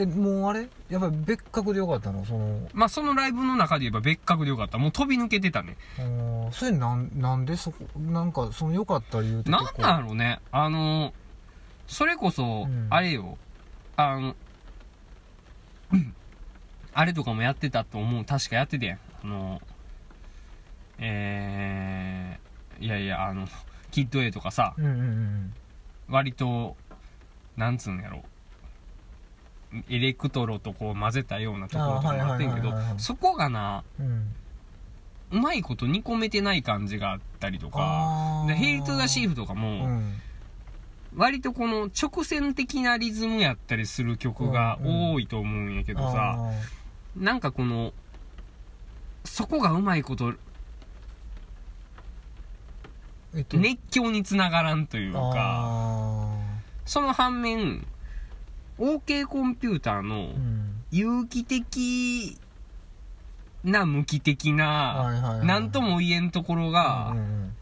[0.00, 0.68] えもうあれ？
[0.88, 2.24] やっぱり別格で良かったの？
[2.24, 4.78] そのまあそのライブの中で言えば別格でよかった。
[4.78, 5.76] もう飛び抜けてたね。
[5.98, 10.40] あーそれなんなんでそこなんかその良かった理由ってなん結構なんやろうね。
[10.50, 11.12] あの、
[11.86, 13.36] それこそん、あれよ、
[13.96, 14.34] あの、
[15.92, 16.14] うん
[16.92, 18.24] あれとかもやってたと思う。
[18.24, 18.98] 確かやっててん。
[19.24, 19.60] あの、
[20.98, 23.46] えー、いやいや、あの、
[23.90, 25.54] キッド A とかさ、うんうんうん
[26.08, 26.76] 割と、
[27.56, 28.24] なんつうんやろ。
[29.88, 34.34] エレクトロとこう混ぜたようなところとかもあってんけどそこがな、うん。
[35.32, 40.20] うまいこと煮込めてない感じがあったりとか、で、ヘイルトゥザシーフとかうも、ん。
[41.14, 46.52] 割とこの直線的なリズムやったりする曲が多いと思うんやけどさ、あ
[47.16, 47.92] なんかこの、
[49.24, 50.36] そこがうまいこと、ー
[53.36, 53.56] えっと。
[53.56, 56.36] 熱狂につながらんというか、あ
[56.86, 57.86] その反面、
[58.80, 60.30] OK コンピューターの
[60.90, 62.38] 有機的
[63.62, 64.56] な無機的はい。
[64.56, 67.52] な、なんとも言えんところが、うん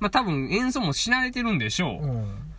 [0.00, 2.04] まあ多分演奏もし慣れてるんでしょう。
[2.04, 2.10] うん。
[2.10, 2.52] うん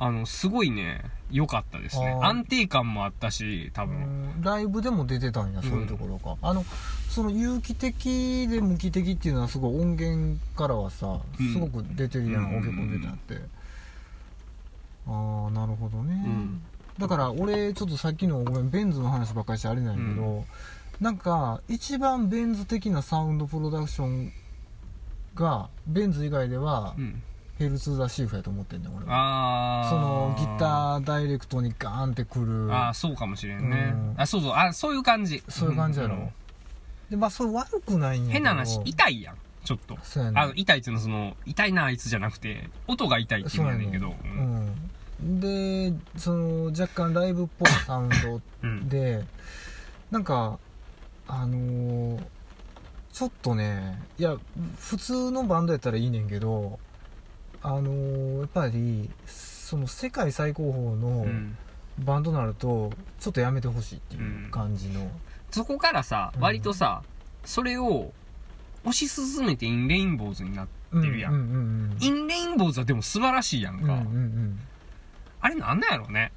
[0.00, 2.16] あの、すごいね、良かったですね。
[2.22, 3.96] 安定感もあったし、多分。
[4.36, 4.42] うん。
[4.42, 6.64] ライブでも出てたんやそういうところか、あの
[7.08, 11.52] その有機的で無機的っていうのはすごい音源からはさうん。
[11.52, 13.57] すごく出てるやん、うん OK Computer って
[15.08, 16.62] ああなるほどね、うん。
[16.98, 20.44] だから俺ちょっとさっきのごめんベンズの話ばっかりしてあれなんやけど、
[21.00, 24.32] なんか一番ベンズ的なサウンドプロダクション
[25.34, 27.22] がベンズ以外では、うん。
[27.58, 29.88] Hail to the Thief やと思ってんねん俺は。
[29.90, 32.72] そのギターダイレクトにガーンってくる。
[32.72, 33.92] ああ、そうかもしれんね。
[33.92, 34.14] うん。
[34.16, 35.42] あ、そうそう、あ、そういう感じ。
[35.48, 36.32] そういう感じやろ、ん。
[37.10, 38.32] でまあそれ悪くないんやけど。
[38.34, 39.98] 変な話、痛いやん、ちょっと。
[40.04, 44.14] そうやねあの、痛いっていうのはその、痛いなあいつじゃなくて、音が痛いっていうのやねんけど。
[44.24, 44.56] うん。
[44.56, 44.90] うん、
[45.20, 48.88] でその若干ライブっぽいサウンドうん。
[48.88, 49.24] で
[50.10, 50.58] なんか
[51.26, 52.22] あのー
[53.12, 54.36] ちょっとねいや
[54.78, 56.78] 普通のバンドやったらいいねんけど
[57.62, 61.56] あのーやっぱりその世界最高峰うのん。
[62.04, 65.10] バンドになるとちょっとやめてほしいっていう感じの、
[65.50, 67.02] そこからさ、うん割とさ、
[67.44, 68.12] それを
[68.84, 71.32] 推し進めてインレインボーズになってるやん。
[71.32, 71.58] うんうんう
[71.96, 73.84] んインレインボーズはでも素晴らしいやんか。
[73.84, 74.60] うんうんうん
[75.40, 76.32] あれなんなんやろね。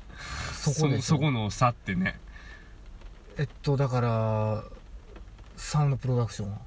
[0.53, 2.19] そこでそこの差ってね。
[3.37, 4.63] えっとだから
[5.55, 6.57] サウンドプロダクション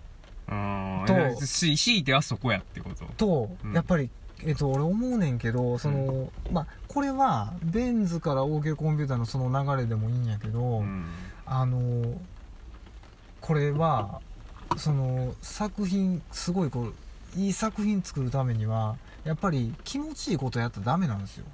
[0.49, 1.37] うん。
[1.37, 3.05] とし、強いてはそこやってこと。
[3.16, 4.11] と、うんやっぱり、
[4.45, 11.07] えっと、俺思うねんけどその、まあこれはベンズから OK コンピューターのその流れでもいいんやけど、うん。
[11.47, 12.20] あの
[13.41, 14.20] これは
[14.76, 16.93] その作品すごいこ
[17.37, 21.45] ういい作品作るためにはやっぱり気持ちいいことやったらダメなんですよ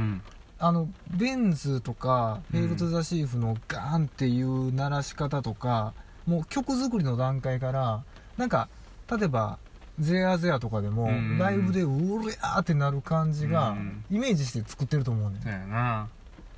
[0.00, 0.22] うん。
[0.62, 2.60] あのベンズとかうん。
[2.60, 5.94] Hail to the Thief のガーンっていう鳴らし方とか、
[6.26, 8.02] もう曲作りの段階から
[8.36, 8.68] なんか
[9.10, 9.58] 例えば
[9.98, 11.88] 「ゼアゼア」とかでもうんライブでう
[12.20, 15.42] りゃーってなる感じがうんイメージして作ってると思うねん。
[15.42, 16.08] そうやな。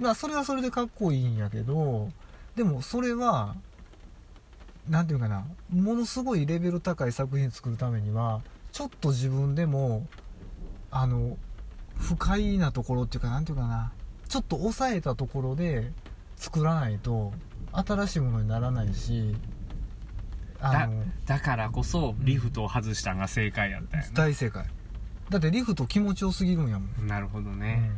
[0.01, 2.09] まあそれはそれでかっこいいんやけど
[2.57, 3.55] でもそれは
[4.89, 10.07] なんていうかなものすごいレベル高い作品作るためにはちょっと自分でも
[10.91, 11.37] あの
[11.97, 13.93] 不快なところっていうかなんていうかな。
[14.29, 15.93] ちょっと抑えたところで
[16.37, 17.33] 作らないと
[17.73, 19.37] 新しいものにならないし
[20.59, 24.13] あのだからこそリフトを外したんが正解やったんやな。
[24.15, 24.65] 大正解。
[25.29, 27.07] だってリフト気持ちよすぎるんやもん。
[27.07, 27.59] なるほどうん。
[27.59, 27.91] ね、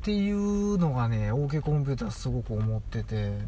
[0.00, 3.38] っていうのがね OK コンピューターすごく思ってて。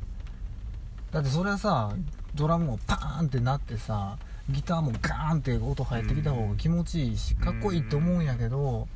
[1.13, 1.93] だってそれはさ
[2.35, 4.17] ドラムもパーンってなってさ
[4.51, 8.89] ギターもガーンって音入ってきた方が気持ちいいし、かっこいいと思うんやけど、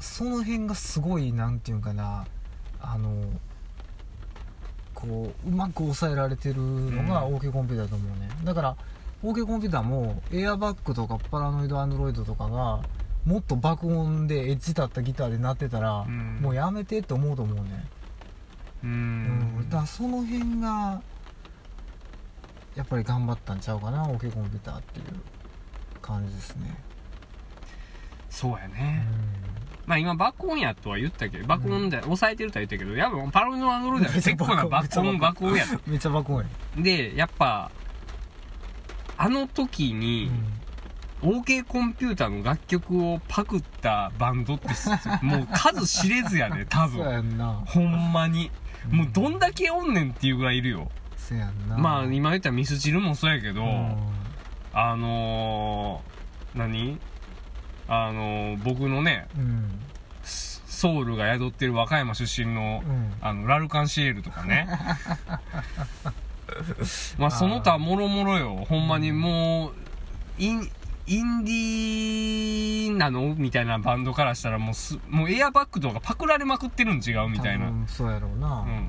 [0.00, 2.26] その辺がすごいなんていうんかな
[2.80, 3.24] あの
[4.94, 7.36] こううまく抑えられてるのがうん。
[7.36, 8.28] OK コンピューターだと思うね。
[8.44, 8.76] だから
[9.22, 12.82] OK コンピューターもエアバッグとかパラノイドアンドロイドとかが
[13.24, 16.40] もっと爆音でエッジ立ったギターで鳴ってたら、うん。
[16.40, 17.84] もうやめてって思うと思うね。
[18.82, 18.92] ううん
[19.60, 19.68] ん。
[19.70, 21.00] だからその辺が
[22.74, 25.06] やっぱり頑張ったんちゃうかな OK コンピューターっていう
[26.00, 26.76] 感じですね。
[28.30, 29.06] そうやうね、
[29.84, 36.48] まあ今爆音やとは言ったけど爆音で抑えてるとは言ったけどやっぱパロノアンドロイドは結構な爆音爆音や めっちゃ爆音や、
[36.78, 37.70] でやっぱ
[39.18, 40.30] あの時に、
[41.20, 44.88] OK コンピューターの楽曲をパクったバンドってす
[45.22, 47.62] もう数知れずやね多 そうや分んな。
[47.66, 48.50] ほんまに。
[48.90, 50.90] もうどんだけおんねんっていうぐらいいるよ
[51.32, 51.78] そうやんな。
[51.78, 53.96] まあ今言ったミスチルもそうやけど、うん。
[54.72, 56.98] あのー、何？
[57.88, 59.70] あのー僕のねうん。
[60.24, 63.12] ソウルが宿ってる和歌山出身のうん。
[63.20, 64.66] あのラルカンシエルとかね。
[67.18, 68.64] まあその他もろもろよ。
[68.68, 69.72] ほんまにもう
[70.38, 70.68] イン
[71.06, 73.34] インディーなの？
[73.34, 77.28] みたいなバンドからしたらもうすもうエアバッグとかパクられまくってるん違う？
[77.28, 77.72] みたいな。
[77.88, 78.60] そうやろうな。
[78.60, 78.88] うんん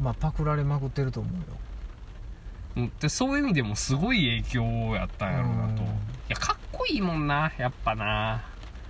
[0.00, 2.90] まあパクられまくってると思うよ。
[3.00, 4.62] でそういう意味でもすごい影響
[4.94, 5.82] やったんやろうなと。
[5.82, 5.88] うん。
[5.88, 5.92] い
[6.28, 8.42] やかっこいいもんなやっぱな。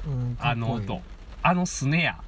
[0.07, 0.57] うんいい。
[0.57, 1.01] の音。
[1.43, 2.19] あのスネア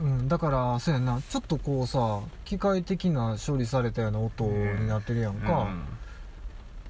[0.00, 1.20] うん、だからそうやな。
[1.20, 5.68] ちょっとこうさ機械的な処理されたような音になってるやんか、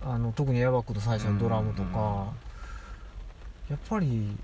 [0.05, 1.95] あの特にエアバッグの最初のドラムとか、うん。
[3.71, 4.37] やっぱり、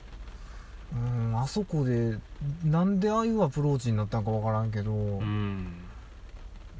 [0.92, 2.18] うん、あそこで
[2.64, 5.68] なんでああいうアプローチになったんかわからんけど、うん、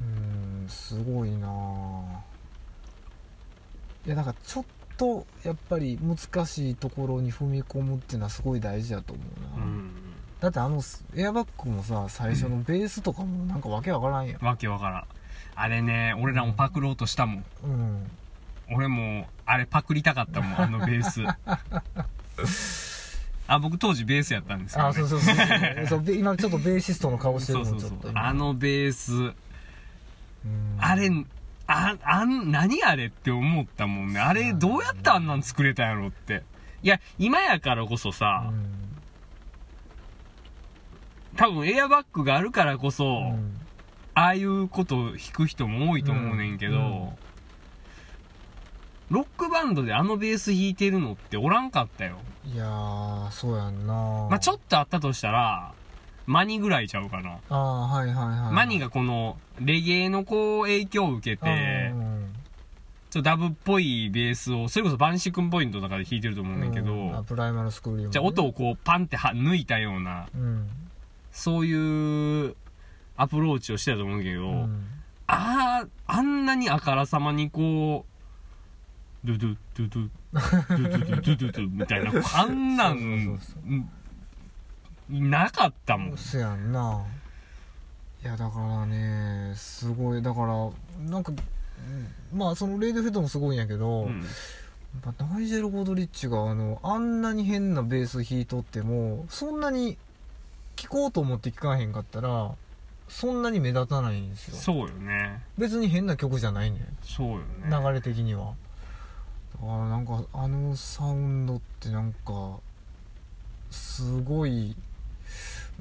[0.01, 2.21] ううんんすごいなあ。
[4.05, 4.65] いやだからちょっ
[4.97, 9.21] とやっぱり難しいところに踏み込むっていうのはすごい大事だと思
[9.55, 9.91] うな、うん。
[10.39, 10.81] だってあの
[11.15, 14.27] エアバッグもさ最初のベースとかもなんかわけわからん。
[14.27, 15.05] やんわけわからん。
[15.55, 17.43] あれね俺らもパクろうとしたもん。
[17.63, 18.11] うん。
[18.71, 21.23] 俺もあれパクりたかったもんあのベース。
[23.47, 25.35] あ僕当時ベースやったんですけど、ね、あそうそうそう。
[25.35, 27.91] そうそうべ今ちょっとベーシストの顔してるそうそうそう。
[27.91, 28.27] もんちょっと今。
[28.27, 29.35] あのベースうん
[30.79, 31.09] あれ
[31.67, 34.19] ああん何あれって思ったもんね。
[34.19, 36.43] あれどうやってあんなん作れたんやろって。
[36.81, 38.51] いや今やからこそさ、
[41.35, 43.33] 多分エアバッグがあるからこそ、
[44.15, 47.09] ああいうことを弾く人も多いと思うねんけど、うん。
[49.09, 52.17] ロックバンドであのベース弾いてるのっておらんかったよ。
[52.45, 53.93] いやーそうやんな。
[53.93, 55.73] まあちょっとあったとしたら、
[56.29, 57.39] マニぐらいちゃうかな。
[57.49, 62.33] ああはいはいはいマニがこの、レゲエのこう影響を受けて、うん
[63.09, 68.11] ちょっとダブっぽいベースを、それこそバンシ君ポイントとかで弾いてると思うねんけど、うんあプライマルスクリームね。
[68.11, 70.69] じゃあ音をこうパンっては抜いたような、うん。
[71.31, 72.55] そういう
[73.17, 74.85] アプローチをしてたと思うけど、うん。
[75.25, 78.05] ああ、あんなにあからさまにこ
[79.25, 83.39] う、ドゥドゥ、ドゥドゥ、ドゥドゥドゥドゥドゥみたいな、あんなん
[85.09, 86.17] なかったもん。
[86.17, 87.05] そやんな
[88.23, 94.23] いやだからねすごいだからなんかうんまあそのレイドフェッドもすごいんやけど、うん
[95.03, 99.99] やっぱナイジェル・ゴドリッチがあのあんなに変なベース弾いとってもそんなに
[100.75, 102.55] 聴こうと思って聴かへんかったら
[103.07, 105.43] そんなに目立たないんですよそうよね。
[105.59, 107.43] 別に変な曲じゃないねんそうよね。
[107.69, 108.55] 流れ的には
[109.53, 112.57] だからなんかあのサウンドってなんか
[113.69, 114.75] すごい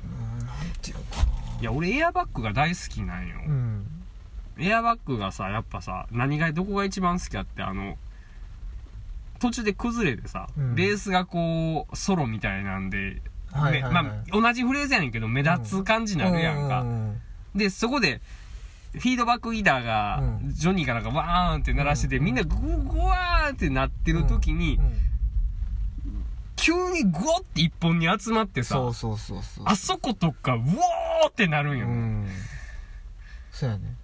[0.05, 3.37] うんなんていうのかいや、俺エアバッグが大好きなんよ。
[3.37, 3.87] なうん。
[4.59, 7.97] エアバッグがさ、やっぱさ、何が、どこが一番好きかって、あの、
[9.41, 10.75] 途中で崩れてさ、うん。
[10.75, 13.23] ベースがこう、ソロみたいなんで、
[13.53, 13.93] めはいはいはい。
[13.93, 16.83] まあ、同じフレーズやねんけど、目立つ感じになるやんか。
[16.83, 18.21] ううで、そこで、
[18.93, 20.51] フィードバックギターが、うん。
[20.53, 25.08] ジョニーかなんかワーンって鳴らしてて、うんみんなググワーンってなってる時に、うん
[26.59, 31.87] 急にグワって一本に集まってさ、そうそうそうそうあそことか、うおーってなるんよ。
[31.87, 32.27] うん
[33.51, 33.95] そうやね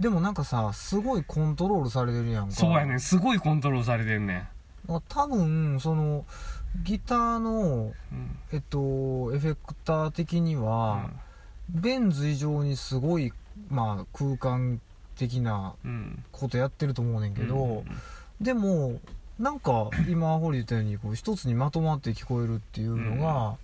[0.00, 4.48] でもなんかさすごいコントロールされてるやんかそうやねんすごいコントロールされてんねん。
[5.08, 6.24] 多分その
[6.82, 8.38] ギターのうん。
[8.52, 8.78] えっと
[9.34, 11.10] エフェクター的には、
[11.68, 13.32] ベンズ以上にすごい
[13.70, 14.80] まあ空間
[15.16, 16.24] 的なうん。
[16.32, 17.84] ことやってると思うねんけど、うん
[18.40, 18.98] でも
[19.38, 23.56] なんか今堀言ったようにこう一つにまとまって聞こえるっていうのが、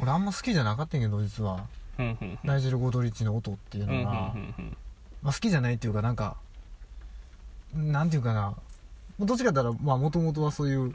[0.00, 1.64] 俺あんま好きじゃなかったんやけど実は。
[1.98, 2.38] うんうんうん。
[2.44, 4.76] ナイジェル・ゴドリッチの音っていううんうんのが、うん
[5.22, 6.36] まあ、好きじゃないっていうかなんか
[7.74, 8.54] なんていうかな。
[9.18, 10.94] どっちかって言ったらまあもともとはそういううん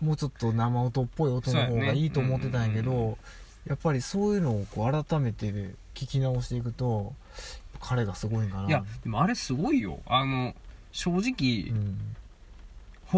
[0.00, 3.18] もうちょっと生音っぽい音の方がいいと思ってたんやけど
[3.66, 5.46] やっぱりそういうのをこう改めて
[5.94, 7.12] 聞き直していくと
[7.80, 8.68] 彼がすごいんかな。
[8.68, 9.98] いや、でもあれすごいよ。
[10.06, 10.54] あの、
[10.92, 11.98] 正直、うん、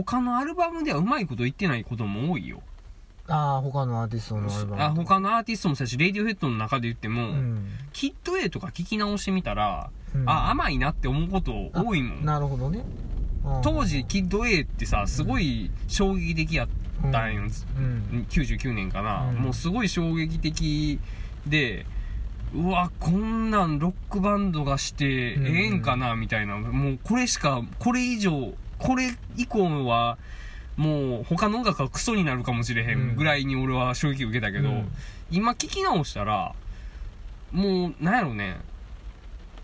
[0.03, 2.61] 他のアルバムではうまいこと言ってないことも多いよ。
[3.27, 7.69] ああ他のアーティストのアルバムあ他のアーティストもそうやし、レディオヘッドの中で言っても、うん。
[7.93, 10.29] キッド A とか聞き直してみたら、うん。
[10.29, 12.25] あ、甘いなって思うこと多いもん。
[12.25, 12.85] なるほどね。
[13.45, 13.63] うん。
[13.63, 16.69] 当時、キッド A ってさ、すごい衝撃的やっ
[17.13, 17.43] たんよ。
[17.43, 18.27] うん。
[18.29, 19.37] 99年かな、うん。
[19.37, 20.99] もうすごい衝撃的
[21.47, 21.87] で、
[22.53, 26.57] うわ、こんなんロックバンドがしてうんええんかな、みたいな。
[26.57, 30.19] もうこれしか、これ以上、これ以降は、
[30.77, 34.89] もう他の音楽がクソになるかもしれへんぐらいに俺は衝撃受けたけど、うん。
[35.31, 36.55] 今聞き直したら、
[37.51, 38.59] もう、なんやろね、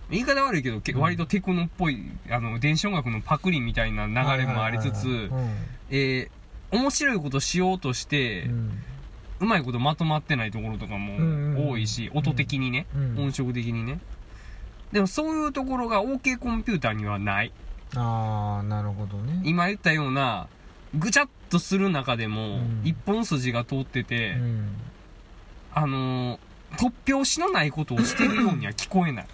[0.09, 1.01] 言い方悪いけど、けうん。
[1.01, 5.31] 割とテクノっぽい、あの、電子音楽のパクリみたいな流れもありつつ、
[5.91, 6.31] えー
[6.73, 8.71] 面白いことしようとして、うん。
[9.41, 13.19] うまいことまとまってないところとかも多いし、音的にね、うん。
[13.25, 13.99] 音色的にね。
[14.93, 17.53] でもそういうところが OK コンピューターにはない。
[17.97, 20.47] ああなるほどね今言ったような、
[20.97, 24.69] ぐちゃっとする中でもうん、一本筋が通ってて、うん
[25.75, 26.39] あのー
[26.77, 29.27] 突拍子のないことをしてるようには聞こえない。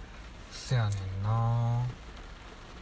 [0.51, 1.83] せやねんな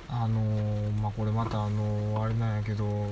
[0.07, 3.09] あのー、まあこれまたあのー、あれなんやけど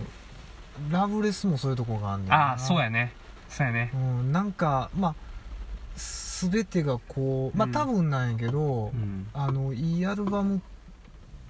[0.89, 3.13] ラブレスもそういうとこがあんねんなああ、そうやね。
[3.49, 3.91] そうやね。
[3.93, 5.15] うん、なんかまあ
[5.95, 9.27] 全てがこうまあうん多分なんやけど、うん。
[9.33, 10.61] あのいいアルバムうん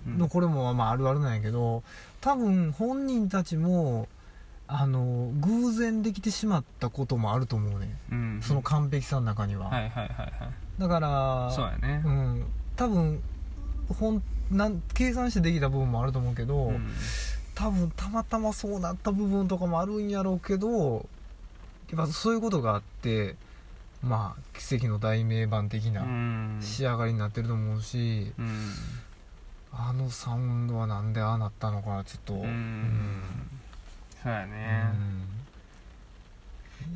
[0.06, 1.84] のこれもまああるあるなんやけど
[2.22, 4.08] 多分本人たちも
[4.68, 8.40] あの偶然できてしまったこともあると思うねうん。
[8.42, 10.32] その完璧さの中には、はいはいはいはい。
[10.80, 12.10] だからそうやねう。
[12.10, 12.46] ん、
[12.76, 13.22] 多分
[13.90, 16.92] ほんなん計算してできた部分もあると思うけど、うん
[17.56, 21.08] 多分たまたまそうなった部分とかもあるんやろうけど
[21.92, 23.36] やっぱそういうことがあって
[24.02, 28.50] まあ奇跡の大名盤的うなん仕上がりになってると思うし、うん。
[29.76, 32.34] あのサウンドはなんでああなったのかなちょっと。
[32.36, 33.22] うん。
[34.22, 34.84] そうやね。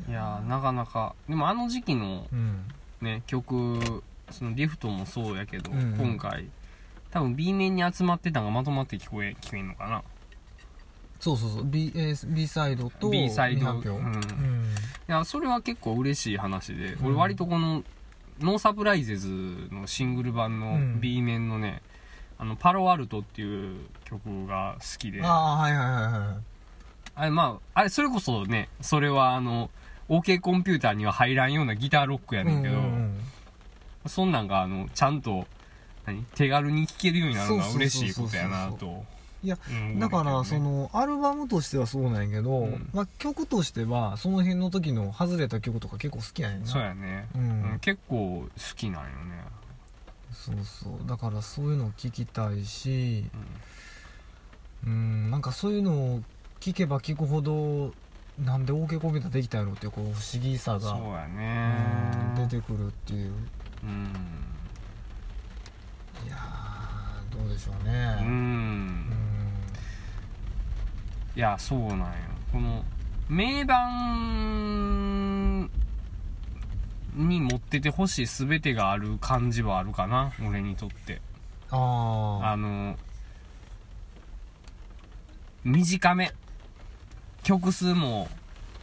[0.08, 1.14] いやーなかなか。
[1.28, 2.64] でもあの時期のうん。
[3.00, 6.46] ね曲そのリフトもそうやけど、今回
[7.10, 10.02] 多分 B 面に集まってたのがまとまって聞こえ聞こえんのかな。
[11.20, 11.64] そうそうそう。
[11.64, 11.92] B,
[12.28, 13.72] B サイドと B サイド。
[13.72, 13.80] うん。
[13.80, 14.22] うん。
[14.22, 14.22] い
[15.06, 17.06] やそれは結構嬉しい話で、うん。
[17.06, 17.82] 俺割とこの
[18.40, 19.28] ノーサプライゼズ
[19.72, 21.00] のシングル版のうん。
[21.00, 21.82] B 面のね、
[22.38, 25.22] あのパロアルトっていう曲が好きで。
[25.22, 26.36] ああはいはいはいはい。
[27.14, 29.70] あれまああれそれこそねそれはあの
[30.08, 33.20] OK コンピューターには入らんようなギターロックやねんけど、うんうんうん。
[34.06, 35.46] そんなんが、あの、ちゃんと、
[36.06, 39.04] 何手軽に聴けるようになるのがそうそうそうそう嬉しいことやなと。
[39.40, 42.88] いやうんだからそのアルバムとしてはそうなんやけど、うん。
[42.94, 46.66] まあ、曲としてはその辺の時の外れた曲とか結構好きやねんな。
[46.66, 47.42] そうやね、うん。
[47.72, 49.44] うん結構好きなんよね。
[50.44, 53.24] そうそうだからそういうのを聞きたいし
[54.86, 56.20] うんなんかそういうのを
[56.60, 57.92] 聞けば聞くほど
[58.38, 58.72] なんで
[59.08, 61.74] ンピューターできたんやろっていうこう不思議さがそうやね
[62.36, 63.32] うん出てくるっていう
[63.82, 64.12] うん。
[66.26, 68.24] いやーどうでしょうねう。
[68.24, 69.12] うんん。
[71.36, 72.04] いや、そうなんよ。
[72.52, 72.84] この、
[73.28, 75.27] 名盤
[77.14, 81.20] に持っててほしい全てがある感じはあるかな、俺にとって。
[81.70, 82.96] ああの、
[85.64, 86.32] 短め。
[87.42, 88.28] 曲数も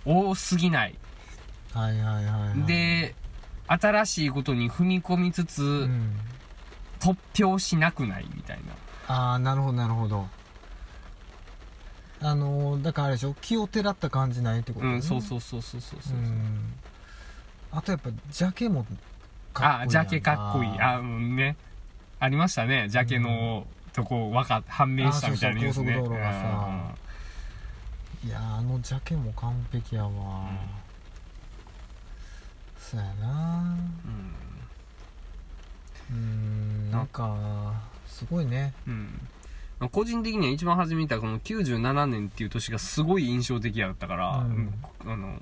[0.06, 0.96] 多すぎない。
[1.74, 3.16] あはいはいはい、はい、で、
[3.68, 6.16] 新しいことに踏み込みつつ、うん、
[7.00, 8.60] 突拍しなくないみたい
[9.08, 9.14] な。
[9.16, 10.28] ああなるほどなるほど
[12.22, 13.36] あのーだからあれでしょ？
[13.40, 16.22] 気をてらった感じないってことねうん、そうそうそうそうそうそうう。
[16.22, 16.74] ん
[17.72, 18.86] あとやっぱジャケも
[19.54, 20.82] かっこいいあジャケかっこいい。
[20.82, 21.56] あうんね。
[22.20, 22.88] ありましたね。
[22.90, 25.94] ジャケのとこ分かっ判明したみたいなニュースね。
[25.94, 26.96] あそうそう高速道路がさ。
[28.26, 30.50] いやあのジャケも完璧やわ、
[32.78, 33.78] そうやな。
[36.12, 36.18] うん。
[36.18, 37.74] うんなんか
[38.08, 38.74] すごいね。
[38.88, 39.22] うん。
[39.80, 44.74] まあ個人的には一番初め見たこの97年っていう年がすごい印象的やったから、うん
[45.06, 45.42] あの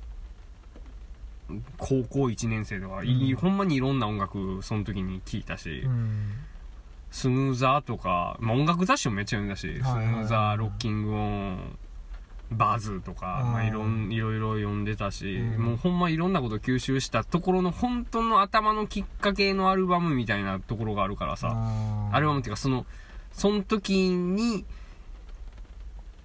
[1.77, 3.39] 高校1年生とか、いいうん。
[3.39, 6.31] ほんまにいろんな音楽その時に聴いたし、うん。
[7.11, 11.77] スヌーザーとか、まあ、音楽雑誌もめっちゃ読んだし、スヌーザーロッキングオン
[12.51, 15.61] バズとか、うんまあ、いろんいろいろ読んでたし、うん。
[15.61, 21.55] もうほんまいろんなこと吸収したところの本当の頭のきっかけのアルバムみたいなところがあるからさ、
[22.11, 22.85] アルバムっていうかその
[23.31, 24.65] その時に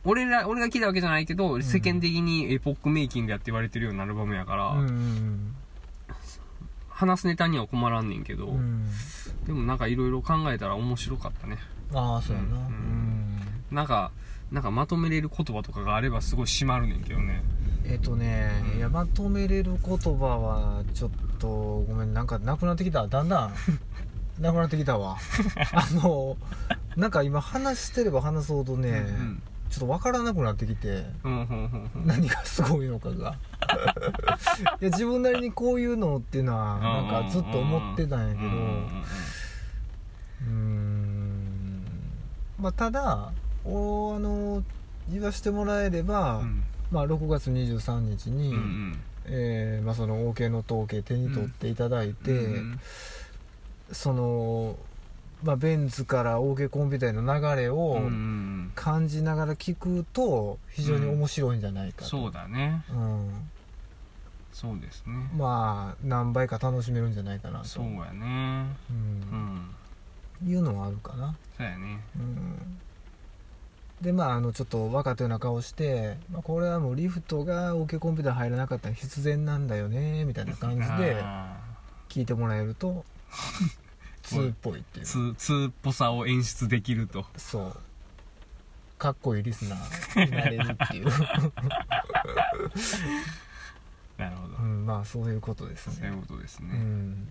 [0.08, 1.62] 俺ら俺が聞いたわけじゃないけど、ん。
[1.62, 5.54] 世間的にエポックメイキングやって言われてるようなアルバムやから、うんうん
[6.88, 8.54] 話すネタには困らんねんけど、うん。
[8.54, 8.86] うん
[9.46, 11.58] でもなんかいろいろ考えたら面白かったね。
[11.94, 12.56] ああそうやな。
[12.56, 12.64] ううん。
[12.64, 13.40] ん、
[13.70, 14.10] なんか
[14.50, 17.42] なんかまとめれる言葉とかがあればすごい締まるねんけどね。
[17.84, 21.48] えっ、とね、いやまとめれる言葉はちょっと
[21.88, 23.06] ごめんなんかなくなってきた。
[23.06, 23.52] だんだん。
[24.42, 25.18] なくなってきたわ。
[25.72, 26.36] あの
[26.96, 32.06] なんか今話してれば話すほどね、うんちょっと分からなくなってきてうんうんうんうん。
[32.06, 33.36] 何がすごいのかが。
[34.80, 38.48] いや自分なりにこういうのっていうのはなんかずっと思ってたんやけど。
[40.46, 41.84] うん
[42.60, 43.32] まあただ
[43.64, 44.62] おあの
[45.10, 46.62] 言わしてもらえれば、うん。
[46.90, 49.00] まあ、6月23日に、うんうん。
[49.26, 52.80] えーまあ、その OK の統計手に取っていただいて、うん。
[53.92, 54.76] その、
[55.42, 58.72] まあ、ベンツから OK コンピューターへの流れうんをうん。
[58.74, 62.82] 感じながら聞くと非常に面白いんじゃないかと、そうだね。
[62.90, 63.50] うん。
[64.52, 65.14] そうですね。
[65.36, 67.64] まあ何倍か楽しめるんじゃないかなと。
[67.66, 68.66] そうやね。
[68.90, 70.48] ううん。
[70.48, 72.00] んいうのはあるかな、そうやね。
[72.16, 72.78] うん、
[74.00, 81.56] でまああのちょっと分かったような顔して、まあ、これはもうリフトが OK コンピューター入らなかったら必然なんだよねみたいな感じであ
[82.08, 83.04] 聞いてもらえると
[84.36, 85.04] 2っぽいっていう。
[85.04, 87.24] ーツーっぽさを演出できると。
[87.36, 87.76] そう。
[88.98, 91.06] かっこいいリスナーになれるっていう、
[94.18, 94.56] なるほど。
[94.58, 97.28] うん、まあそういうことですそういうねうことですね、ん。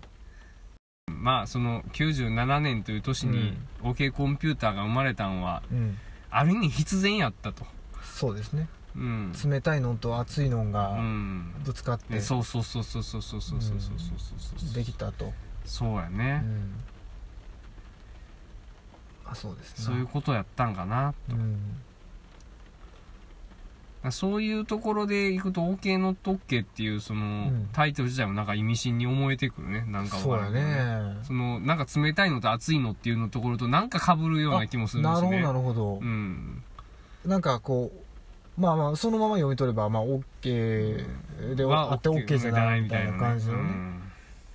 [1.10, 5.98] まあその97年という年に OK コンピューターが生まれたのはうん。
[6.30, 7.66] ある意味必然やったと。
[8.02, 8.68] そうですね。
[8.96, 9.32] うん。
[9.44, 11.54] 冷たいのと熱いのうがん。
[11.64, 16.74] ぶつかってねそうそうそうそうそうそうそうそうそうそうそうできたと、うそうやね、ん、
[19.26, 19.84] あそうですね。
[19.84, 21.58] そういうことやったんかなうん。
[24.10, 27.68] そういうところでいくと OK の特権っていうその、ん。
[27.72, 29.84] タイトル自体もなんか意味深に思えてくるね。
[29.88, 31.24] なんかわそうやからんけどね。
[31.24, 35.12] そのなんか冷たいのと熱いのっていうのところとなんか被るような気もするしね。
[35.12, 35.98] なるほどなるほど。
[36.00, 36.62] う、ん。
[37.24, 37.92] なんかこ
[38.56, 43.60] うまあまあそのまま読み取ればまあ OK ではあって OK じゃないみたいな感じのね。
[43.60, 44.00] うん。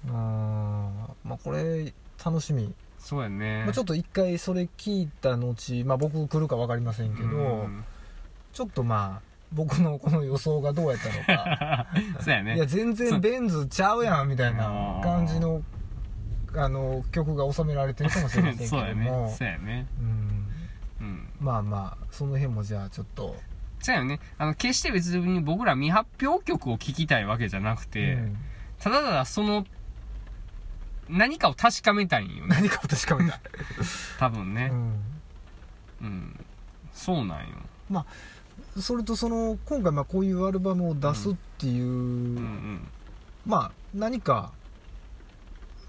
[0.09, 0.83] あー
[1.24, 1.94] まあこれ
[2.24, 7.32] 楽しみ、そうやね、まあ、ちょっと一回それ聞いた後まあ僕来るか分かりませんけど、う
[7.64, 7.84] ん。
[8.54, 11.88] ちょっとまあ僕のこの予想がどうやったのか。
[12.24, 12.56] そうやね。
[12.56, 15.62] いや全然ベンズちゃうやんみたいな感じの
[16.56, 19.36] あの曲が収められてるかもしれませんけ そうやどもね。
[19.38, 19.88] そうやね。
[20.00, 20.48] うん。
[21.02, 21.30] うん。
[21.42, 23.36] まあまあその辺もじゃあちょっと、
[23.80, 24.20] そうやよね。
[24.38, 28.38] あの決して別に僕ら未発表曲を聴きたいわけじゃなくて、うん。
[28.80, 29.66] ただただその
[31.10, 32.56] 何かを確かめたいんよね。
[32.56, 33.41] 何かを確かめたい、
[34.20, 34.70] 多分ね。
[34.72, 35.04] うん。
[36.01, 36.45] うん、
[36.93, 38.06] そうなんよ。
[38.80, 42.88] それとその今回まあこういうアルバムを出すっていう、うんうん。
[43.45, 44.51] まあ何か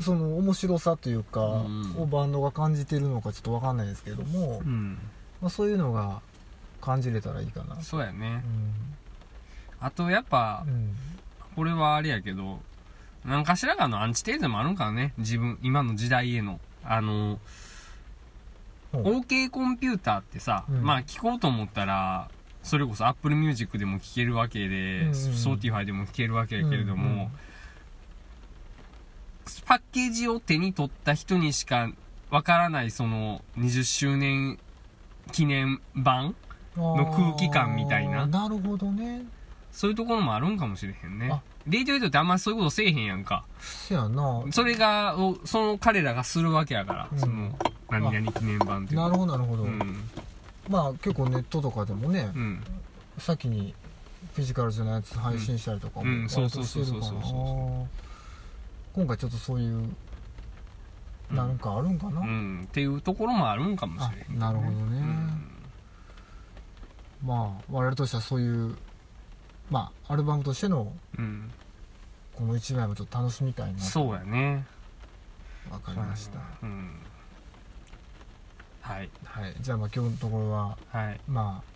[0.01, 4.99] その面白さというか、うんをバンドが感じてるのかちょっと分かんないですけども、うん。
[5.41, 6.21] まあ、そういうのが
[6.81, 7.81] 感じれたらいいかな。
[7.83, 8.43] そうやね。
[9.81, 10.97] うあとやっぱん、うん。
[11.55, 12.61] これはあれやけど
[13.25, 15.15] 何かしらかのアンチテーゼもあるんからね。
[15.19, 16.61] 自分今の時代への。
[16.85, 17.39] あの
[18.93, 20.83] OK コンピューターってさ、うん。
[20.83, 22.29] まあ聞こうと思ったら
[22.63, 25.11] それこそ Apple Music でも聴けるわけで、うんうん。
[25.13, 27.29] Spotify でも聴けるわけやけれども、うんうん。
[29.65, 31.91] パッケージを手に取った人にしか
[32.31, 34.59] わからないその20周年
[35.33, 36.35] 記念版
[36.77, 38.27] の空気感みたいな。
[38.27, 39.25] なるほどね。
[39.73, 43.45] そういうところもあるんかもしれへんねディオヘッドってあんまりそういうことせえへんやんか。
[43.61, 44.43] せやな。
[44.51, 47.19] それが、おその彼らがするわけやから、うん。
[47.19, 47.59] その、
[47.91, 49.01] 何々記念版っていう。
[49.01, 50.09] なるほどなるほど、うん。
[50.69, 52.65] まあ結構ネットとかでもね、うん。
[53.19, 53.75] 先に
[54.35, 56.11] フィジカルじゃないやつ配信したりとかもうん。
[56.11, 57.01] うん割としてるからそうそう。
[57.01, 58.05] そうそうそう
[58.95, 59.89] 今回ちょっとそういう
[61.31, 62.63] なんかあるんかな、うん。
[62.65, 64.77] っていうところもあるんかもしあれんなるほどね、
[67.23, 67.29] うん。
[67.29, 68.77] まあ我々としてはそういう
[69.71, 71.51] まあアルバムとしてのうん。
[72.35, 74.67] この1枚もちょっと楽しみたいなそうやね。
[75.71, 76.91] わかりました、うん。
[78.81, 79.11] はい。
[79.25, 79.55] はい。
[79.61, 81.21] じゃあまあ今日のところははい。
[81.29, 81.75] まあ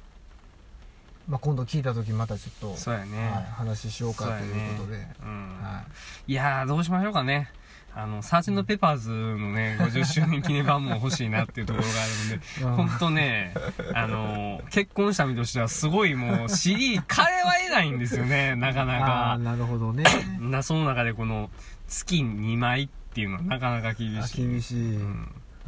[1.28, 5.58] まあ今度聞いた時またちょっとそうやね、はい、話しようかということで、うん。
[5.62, 5.84] は
[6.26, 7.52] いやーどうしましょうかね
[7.94, 12.46] あのサーチンドペパーズのね50周年記念版も欲しいなっていうところがあるんで
[12.84, 13.54] い、本当ね
[13.92, 19.06] あの結婚した身としてはすごいもう CD 買えは得ないんですよね なかなか。
[19.06, 20.04] ああなるほどね。
[20.40, 21.50] なその中でこの
[21.88, 24.48] 月2枚っていうのはなかなか厳あしい。
[24.48, 24.98] 厳しい、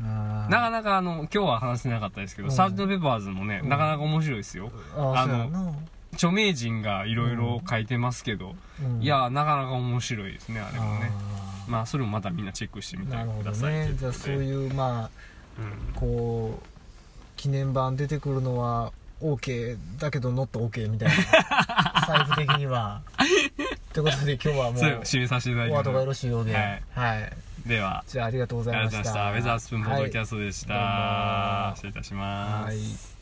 [0.01, 2.55] なかなかあの今日は話せなかったですけど、うん。
[2.55, 3.69] サーチンドペパーズもね、うん。
[3.69, 4.71] なかなか面白いですよ。
[4.97, 5.75] ああの
[6.13, 9.03] 著名人がいろいろ書いてますけど、うん。
[9.03, 11.11] いやなかなか面白いですねあれもね
[11.71, 15.11] まあそれもまたみんなチェックしてみてなるほどくださいねじゃあそうういうまあ
[15.59, 15.95] うん。
[15.95, 16.67] こう
[17.37, 18.93] 記念版出てくるのは
[19.23, 21.15] OK だけどノット OK みたいな。
[22.09, 23.03] 財布的には。
[23.93, 25.89] ということで今日はも そうう締めさせていただきます。
[25.89, 26.55] お後がよろしいようで。
[26.55, 26.83] はい。
[26.95, 27.33] はい、
[27.67, 29.31] ではじゃあありがとうございました。
[29.31, 31.77] ウェザースプーンポッドキャストでした、はい。
[31.77, 33.20] 失礼いたします、はい